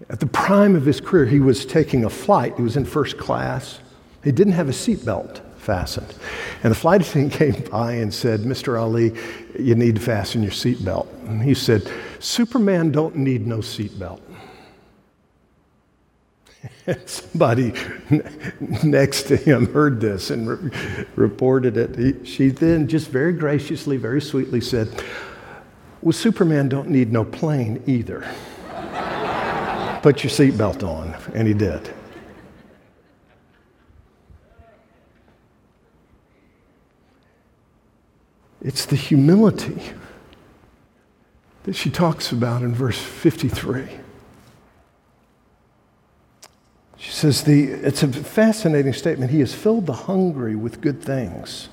at 0.09 0.19
the 0.19 0.27
prime 0.27 0.75
of 0.75 0.85
his 0.85 0.99
career, 0.99 1.25
he 1.25 1.39
was 1.39 1.65
taking 1.65 2.05
a 2.05 2.09
flight, 2.09 2.55
he 2.57 2.61
was 2.61 2.77
in 2.77 2.85
first 2.85 3.17
class. 3.17 3.79
He 4.23 4.31
didn't 4.31 4.53
have 4.53 4.67
a 4.67 4.73
seatbelt 4.73 5.41
fastened. 5.57 6.13
And 6.63 6.71
the 6.71 6.75
flight 6.75 7.01
attendant 7.01 7.33
came 7.39 7.63
by 7.71 7.93
and 7.93 8.13
said, 8.13 8.41
Mr. 8.41 8.79
Ali, 8.79 9.13
you 9.57 9.75
need 9.75 9.95
to 9.95 10.01
fasten 10.01 10.41
your 10.41 10.51
seatbelt. 10.51 11.07
And 11.27 11.41
he 11.41 11.53
said, 11.53 11.91
Superman 12.19 12.91
don't 12.91 13.15
need 13.15 13.47
no 13.47 13.57
seatbelt. 13.57 14.21
Somebody 17.05 17.73
next 18.83 19.23
to 19.23 19.37
him 19.37 19.71
heard 19.73 19.99
this 19.99 20.29
and 20.29 20.47
re- 20.49 21.05
reported 21.15 21.77
it. 21.77 21.95
He, 21.95 22.25
she 22.25 22.49
then 22.49 22.87
just 22.87 23.09
very 23.09 23.33
graciously, 23.33 23.97
very 23.97 24.21
sweetly 24.21 24.61
said, 24.61 24.89
Well, 26.01 26.13
Superman 26.13 26.69
don't 26.69 26.89
need 26.89 27.11
no 27.11 27.25
plane 27.25 27.83
either. 27.85 28.21
Put 30.01 30.23
your 30.23 30.31
seatbelt 30.31 30.83
on. 30.83 31.15
And 31.33 31.47
he 31.47 31.53
did. 31.53 31.93
It's 38.61 38.85
the 38.85 38.95
humility 38.95 39.81
that 41.63 41.75
she 41.75 41.89
talks 41.89 42.31
about 42.31 42.61
in 42.63 42.73
verse 42.73 42.97
53. 42.97 43.87
She 47.07 47.13
says, 47.13 47.43
the, 47.45 47.63
it's 47.63 48.03
a 48.03 48.09
fascinating 48.09 48.91
statement. 48.91 49.31
He 49.31 49.39
has 49.39 49.55
filled 49.55 49.85
the 49.85 49.93
hungry 49.93 50.57
with 50.57 50.81
good 50.81 51.01
things, 51.01 51.69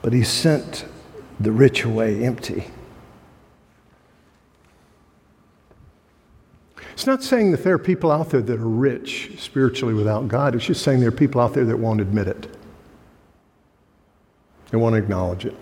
but 0.00 0.12
he 0.12 0.22
sent 0.22 0.84
the 1.40 1.50
rich 1.50 1.82
away 1.82 2.22
empty. 2.22 2.68
It's 6.92 7.04
not 7.04 7.24
saying 7.24 7.50
that 7.50 7.64
there 7.64 7.74
are 7.74 7.78
people 7.80 8.12
out 8.12 8.30
there 8.30 8.40
that 8.40 8.60
are 8.60 8.64
rich 8.64 9.32
spiritually 9.40 9.94
without 9.94 10.28
God. 10.28 10.54
It's 10.54 10.66
just 10.66 10.84
saying 10.84 11.00
there 11.00 11.08
are 11.08 11.12
people 11.12 11.40
out 11.40 11.54
there 11.54 11.64
that 11.64 11.76
won't 11.76 12.00
admit 12.00 12.28
it. 12.28 12.46
They 14.70 14.78
won't 14.78 14.94
acknowledge 14.94 15.46
it. 15.46 15.56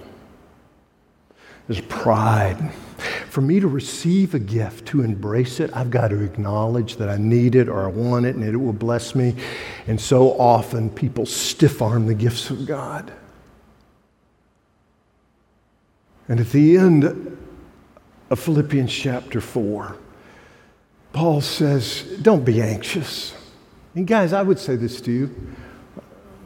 There's 1.67 1.81
pride. 1.81 2.73
For 3.29 3.43
me 3.43 3.61
to 3.61 3.69
receive 3.69 4.35
a 4.35 4.38
gift, 4.38 4.87
to 4.88 5.03
embrace 5.03 5.61
it, 5.61 5.71
I've 5.75 5.91
got 5.91 6.09
to 6.09 6.23
acknowledge 6.23 6.97
that 6.97 7.11
I 7.11 7.19
need 7.19 7.55
it 7.55 7.69
or 7.69 7.85
I 7.85 7.88
want 7.88 8.25
it 8.25 8.35
and 8.37 8.45
it 8.45 8.57
will 8.57 8.73
bless 8.73 9.14
me. 9.14 9.35
And 9.87 10.01
so 10.01 10.38
often 10.41 10.88
people 10.88 11.27
stiff 11.27 11.83
arm 11.83 12.07
the 12.07 12.14
gifts 12.14 12.49
of 12.49 12.67
God. 12.67 13.12
And 16.27 16.41
at 16.41 16.51
the 16.51 16.79
end 16.79 17.38
of 18.31 18.38
Philippians 18.38 18.93
chapter 18.93 19.41
4, 19.41 19.97
Paul 21.12 21.41
says, 21.41 22.03
Don't 22.23 22.45
be 22.45 22.62
anxious. 22.62 23.35
And 23.95 24.07
guys, 24.07 24.33
I 24.33 24.43
would 24.43 24.59
say 24.59 24.77
this 24.77 25.01
to 25.03 25.12
you 25.12 25.55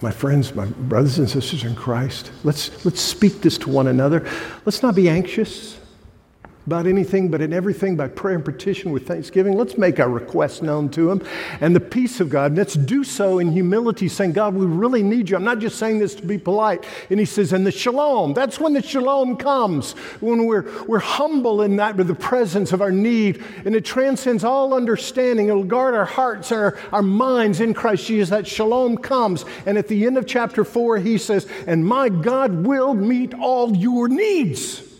my 0.01 0.11
friends, 0.11 0.53
my 0.53 0.66
brothers 0.66 1.18
and 1.18 1.31
sisters 1.31 1.62
in 1.62 1.77
Christ, 1.77 2.33
let's, 2.42 2.85
let's 2.85 3.01
speak 3.01 3.40
this 3.40 3.57
to 3.59 3.71
one 3.71 3.87
another. 3.87 4.29
Let's 4.64 4.83
not 4.83 4.97
be 4.97 5.09
anxious 5.09 5.79
about 6.66 6.87
anything, 6.87 7.29
but 7.29 7.40
in 7.40 7.53
everything 7.53 7.96
by 7.96 8.07
prayer 8.07 8.37
and 8.37 8.44
petition 8.44 8.92
with 8.92 9.07
thanksgiving. 9.07 9.55
Let's 9.55 9.77
make 9.77 9.98
our 9.98 10.09
requests 10.09 10.62
known 10.62 10.88
to 10.90 11.11
Him. 11.11 11.27
And 11.61 11.75
the 11.75 11.81
peace 11.81 12.20
of 12.20 12.31
God, 12.31 12.57
let's 12.57 12.75
do 12.75 13.03
so 13.03 13.40
in 13.40 13.51
humility, 13.51 14.09
saying, 14.09 14.33
God, 14.33 14.55
we 14.55 14.64
really 14.64 15.03
need 15.03 15.29
you. 15.29 15.37
I'm 15.37 15.44
not 15.44 15.59
just 15.59 15.79
saying 15.79 15.98
this 15.98 16.14
to 16.16 16.22
be 16.22 16.38
polite. 16.38 16.85
And 17.11 17.18
He 17.18 17.27
says, 17.27 17.53
and 17.53 17.66
the 17.66 17.72
shalom, 17.72 18.33
that's 18.33 18.61
when 18.61 18.75
the 18.75 18.83
shalom 18.83 19.37
comes, 19.37 19.92
when 20.20 20.46
we're, 20.46 20.70
we're 20.87 21.01
humble 21.01 21.62
in 21.62 21.77
that 21.77 21.96
with 21.96 22.07
the 22.07 22.14
presence 22.14 22.72
of 22.72 22.81
our 22.81 22.92
need. 22.92 23.42
And 23.64 23.75
it 23.75 23.85
transcends 23.85 24.44
all 24.44 24.72
understanding. 24.72 25.48
It'll 25.48 25.64
guard 25.64 25.94
our 25.94 26.05
hearts 26.05 26.53
and 26.53 26.61
our, 26.61 26.79
our 26.92 27.03
minds 27.03 27.61
in 27.61 27.75
Christ 27.75 28.07
Jesus. 28.07 28.31
That 28.31 28.46
shalom 28.46 28.98
comes. 28.98 29.44
And 29.66 29.77
at 29.79 29.88
the 29.88 30.07
end 30.07 30.16
of 30.16 30.27
chapter 30.27 30.64
4, 30.64 30.98
He 30.98 31.18
says, 31.18 31.48
and 31.66 31.85
my 31.85 32.09
God 32.09 32.64
will 32.64 32.94
meet 32.94 33.35
all 33.35 33.77
your 33.77 34.09
needs. 34.09 34.91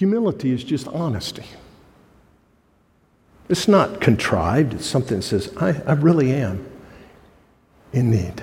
Humility 0.00 0.50
is 0.50 0.64
just 0.64 0.88
honesty. 0.88 1.44
It's 3.50 3.68
not 3.68 4.00
contrived, 4.00 4.72
it's 4.72 4.86
something 4.86 5.18
that 5.18 5.22
says, 5.22 5.52
I, 5.58 5.78
I 5.86 5.92
really 5.92 6.32
am 6.32 6.66
in 7.92 8.10
need. 8.10 8.42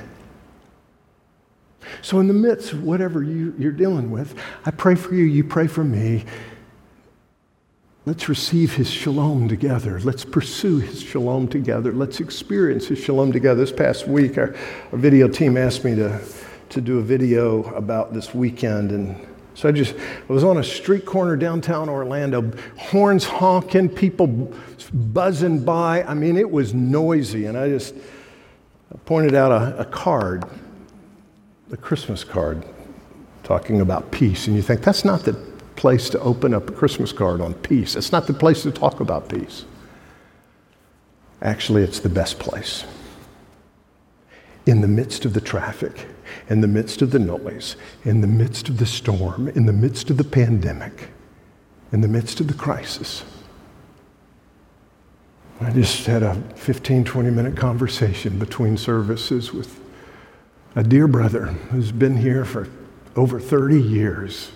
So, 2.03 2.19
in 2.19 2.27
the 2.27 2.33
midst 2.35 2.73
of 2.73 2.83
whatever 2.83 3.23
you, 3.23 3.55
you're 3.57 3.71
dealing 3.71 4.11
with, 4.11 4.35
I 4.67 4.69
pray 4.69 4.93
for 4.93 5.15
you, 5.15 5.23
you 5.23 5.43
pray 5.43 5.65
for 5.65 5.83
me. 5.83 6.25
Let's 8.05 8.29
receive 8.29 8.75
his 8.75 8.91
shalom 8.91 9.47
together. 9.47 9.99
Let's 10.01 10.25
pursue 10.25 10.77
his 10.77 11.01
shalom 11.01 11.47
together. 11.47 11.91
Let's 11.91 12.19
experience 12.19 12.85
his 12.85 12.99
shalom 12.99 13.31
together. 13.31 13.61
This 13.61 13.71
past 13.71 14.07
week, 14.07 14.37
our, 14.37 14.55
our 14.91 14.99
video 14.99 15.27
team 15.27 15.57
asked 15.57 15.83
me 15.83 15.95
to, 15.95 16.21
to 16.69 16.81
do 16.81 16.99
a 16.99 17.01
video 17.01 17.63
about 17.73 18.13
this 18.13 18.35
weekend, 18.35 18.91
and 18.91 19.27
so 19.57 19.67
I 19.67 19.71
just 19.71 19.95
I 19.95 20.31
was 20.31 20.43
on 20.43 20.57
a 20.57 20.63
street 20.63 21.03
corner 21.03 21.35
downtown 21.35 21.89
Orlando, 21.89 22.51
horns 22.77 23.25
honking, 23.25 23.89
people 23.89 24.53
buzzing 24.93 25.65
by. 25.65 26.03
I 26.03 26.13
mean, 26.13 26.37
it 26.37 26.51
was 26.51 26.75
noisy, 26.75 27.47
and 27.47 27.57
I 27.57 27.67
just 27.67 27.95
pointed 29.05 29.33
out 29.33 29.51
a, 29.51 29.79
a 29.79 29.85
card, 29.85 30.45
a 31.71 31.77
Christmas 31.77 32.23
card, 32.23 32.63
talking 33.41 33.81
about 33.81 34.11
peace. 34.11 34.45
And 34.45 34.55
you 34.55 34.61
think 34.61 34.83
that's 34.83 35.03
not 35.03 35.21
the 35.21 35.33
place 35.75 36.07
to 36.11 36.19
open 36.19 36.53
up 36.53 36.69
a 36.69 36.73
Christmas 36.73 37.11
card 37.11 37.41
on 37.41 37.55
peace. 37.55 37.95
It's 37.95 38.11
not 38.11 38.27
the 38.27 38.33
place 38.33 38.61
to 38.61 38.71
talk 38.71 38.99
about 38.99 39.27
peace. 39.27 39.65
Actually, 41.41 41.81
it's 41.81 41.99
the 41.99 42.09
best 42.09 42.37
place. 42.37 42.85
In 44.67 44.81
the 44.81 44.87
midst 44.87 45.25
of 45.25 45.33
the 45.33 45.41
traffic, 45.41 46.05
in 46.49 46.61
the 46.61 46.67
midst 46.67 47.01
of 47.01 47.11
the 47.11 47.19
noise, 47.19 47.75
in 48.03 48.21
the 48.21 48.27
midst 48.27 48.69
of 48.69 48.77
the 48.77 48.85
storm, 48.85 49.47
in 49.49 49.65
the 49.65 49.73
midst 49.73 50.09
of 50.09 50.17
the 50.17 50.23
pandemic, 50.23 51.09
in 51.91 52.01
the 52.01 52.07
midst 52.07 52.39
of 52.39 52.47
the 52.47 52.53
crisis. 52.53 53.23
I 55.59 55.71
just 55.71 56.05
had 56.05 56.21
a 56.21 56.35
15, 56.55 57.03
20 57.03 57.29
minute 57.31 57.57
conversation 57.57 58.37
between 58.37 58.77
services 58.77 59.51
with 59.51 59.79
a 60.75 60.83
dear 60.83 61.07
brother 61.07 61.47
who's 61.71 61.91
been 61.91 62.17
here 62.17 62.45
for 62.45 62.69
over 63.15 63.39
30 63.39 63.81
years 63.81 64.51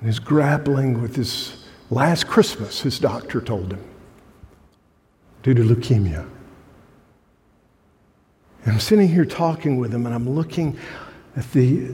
and 0.00 0.08
is 0.08 0.18
grappling 0.18 1.00
with 1.00 1.14
his 1.14 1.64
last 1.90 2.26
Christmas, 2.26 2.80
his 2.80 2.98
doctor 2.98 3.40
told 3.40 3.72
him, 3.72 3.84
due 5.44 5.54
to 5.54 5.62
leukemia. 5.62 6.28
I'm 8.66 8.80
sitting 8.80 9.08
here 9.08 9.24
talking 9.24 9.76
with 9.76 9.92
him, 9.92 10.06
and 10.06 10.14
I'm 10.14 10.28
looking 10.28 10.76
at 11.36 11.50
the 11.52 11.90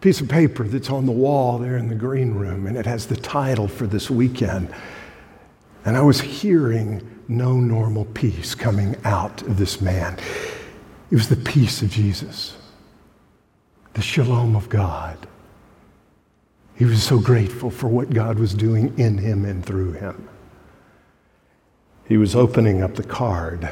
piece 0.00 0.20
of 0.20 0.28
paper 0.28 0.64
that's 0.64 0.90
on 0.90 1.06
the 1.06 1.12
wall 1.12 1.58
there 1.58 1.76
in 1.76 1.88
the 1.88 1.94
green 1.94 2.34
room, 2.34 2.66
and 2.66 2.76
it 2.76 2.86
has 2.86 3.06
the 3.06 3.16
title 3.16 3.68
for 3.68 3.86
this 3.86 4.10
weekend. 4.10 4.74
And 5.84 5.96
I 5.96 6.00
was 6.00 6.20
hearing 6.20 7.06
no 7.28 7.54
normal 7.54 8.06
peace 8.06 8.54
coming 8.54 8.96
out 9.04 9.42
of 9.42 9.56
this 9.56 9.80
man. 9.80 10.18
It 11.10 11.14
was 11.14 11.28
the 11.28 11.36
peace 11.36 11.82
of 11.82 11.90
Jesus, 11.90 12.56
the 13.94 14.02
shalom 14.02 14.56
of 14.56 14.68
God. 14.68 15.28
He 16.74 16.86
was 16.86 17.02
so 17.02 17.18
grateful 17.18 17.70
for 17.70 17.88
what 17.88 18.10
God 18.10 18.38
was 18.38 18.54
doing 18.54 18.98
in 18.98 19.18
him 19.18 19.44
and 19.44 19.64
through 19.64 19.92
him. 19.92 20.29
He 22.10 22.16
was 22.16 22.34
opening 22.34 22.82
up 22.82 22.96
the 22.96 23.04
card 23.04 23.70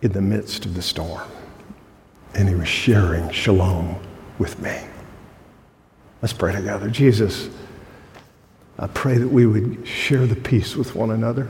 in 0.00 0.12
the 0.12 0.22
midst 0.22 0.64
of 0.64 0.76
the 0.76 0.80
storm, 0.80 1.28
and 2.34 2.48
he 2.48 2.54
was 2.54 2.68
sharing 2.68 3.28
shalom 3.30 3.96
with 4.38 4.60
me. 4.60 4.78
Let's 6.22 6.32
pray 6.32 6.52
together. 6.54 6.88
Jesus, 6.88 7.50
I 8.78 8.86
pray 8.86 9.18
that 9.18 9.26
we 9.26 9.44
would 9.44 9.84
share 9.88 10.24
the 10.24 10.36
peace 10.36 10.76
with 10.76 10.94
one 10.94 11.10
another. 11.10 11.48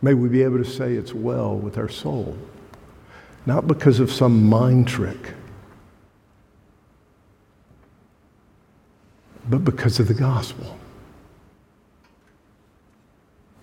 May 0.00 0.14
we 0.14 0.30
be 0.30 0.42
able 0.44 0.64
to 0.64 0.64
say 0.64 0.94
it's 0.94 1.12
well 1.12 1.54
with 1.54 1.76
our 1.76 1.90
soul, 1.90 2.38
not 3.44 3.66
because 3.66 4.00
of 4.00 4.10
some 4.10 4.48
mind 4.48 4.88
trick 4.88 5.34
but 9.54 9.64
because 9.64 10.00
of 10.00 10.08
the 10.08 10.14
gospel. 10.14 10.76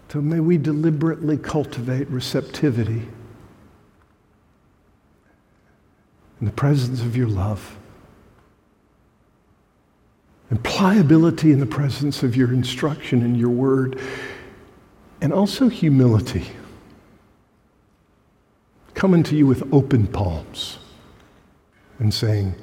So 0.09 0.21
may 0.21 0.39
we 0.39 0.57
deliberately 0.57 1.37
cultivate 1.37 2.09
receptivity 2.09 3.07
in 6.39 6.45
the 6.45 6.51
presence 6.51 7.01
of 7.01 7.17
your 7.17 7.27
love 7.27 7.77
and 10.49 10.61
pliability 10.63 11.51
in 11.51 11.59
the 11.59 11.65
presence 11.65 12.23
of 12.23 12.35
your 12.35 12.53
instruction 12.53 13.21
and 13.23 13.37
your 13.37 13.49
word, 13.49 13.99
and 15.21 15.31
also 15.31 15.69
humility. 15.69 16.45
Coming 18.93 19.23
to 19.23 19.35
you 19.35 19.47
with 19.47 19.63
open 19.73 20.07
palms 20.07 20.77
and 21.99 22.13
saying, 22.13 22.55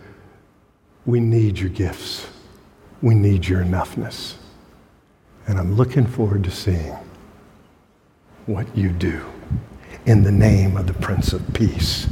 We 1.06 1.18
need 1.18 1.58
your 1.58 1.70
gifts. 1.70 2.26
We 3.00 3.14
need 3.14 3.46
your 3.46 3.62
enoughness. 3.62 4.34
And 5.46 5.58
I'm 5.58 5.76
looking 5.76 6.06
forward 6.06 6.44
to 6.44 6.50
seeing 6.50 6.96
what 8.46 8.76
you 8.76 8.90
do 8.90 9.24
in 10.06 10.22
the 10.22 10.32
name 10.32 10.76
of 10.76 10.86
the 10.86 10.94
Prince 10.94 11.32
of 11.32 11.54
Peace. 11.54 12.08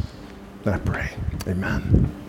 I 0.64 0.78
pray. 0.78 1.10
Amen. 1.46 2.25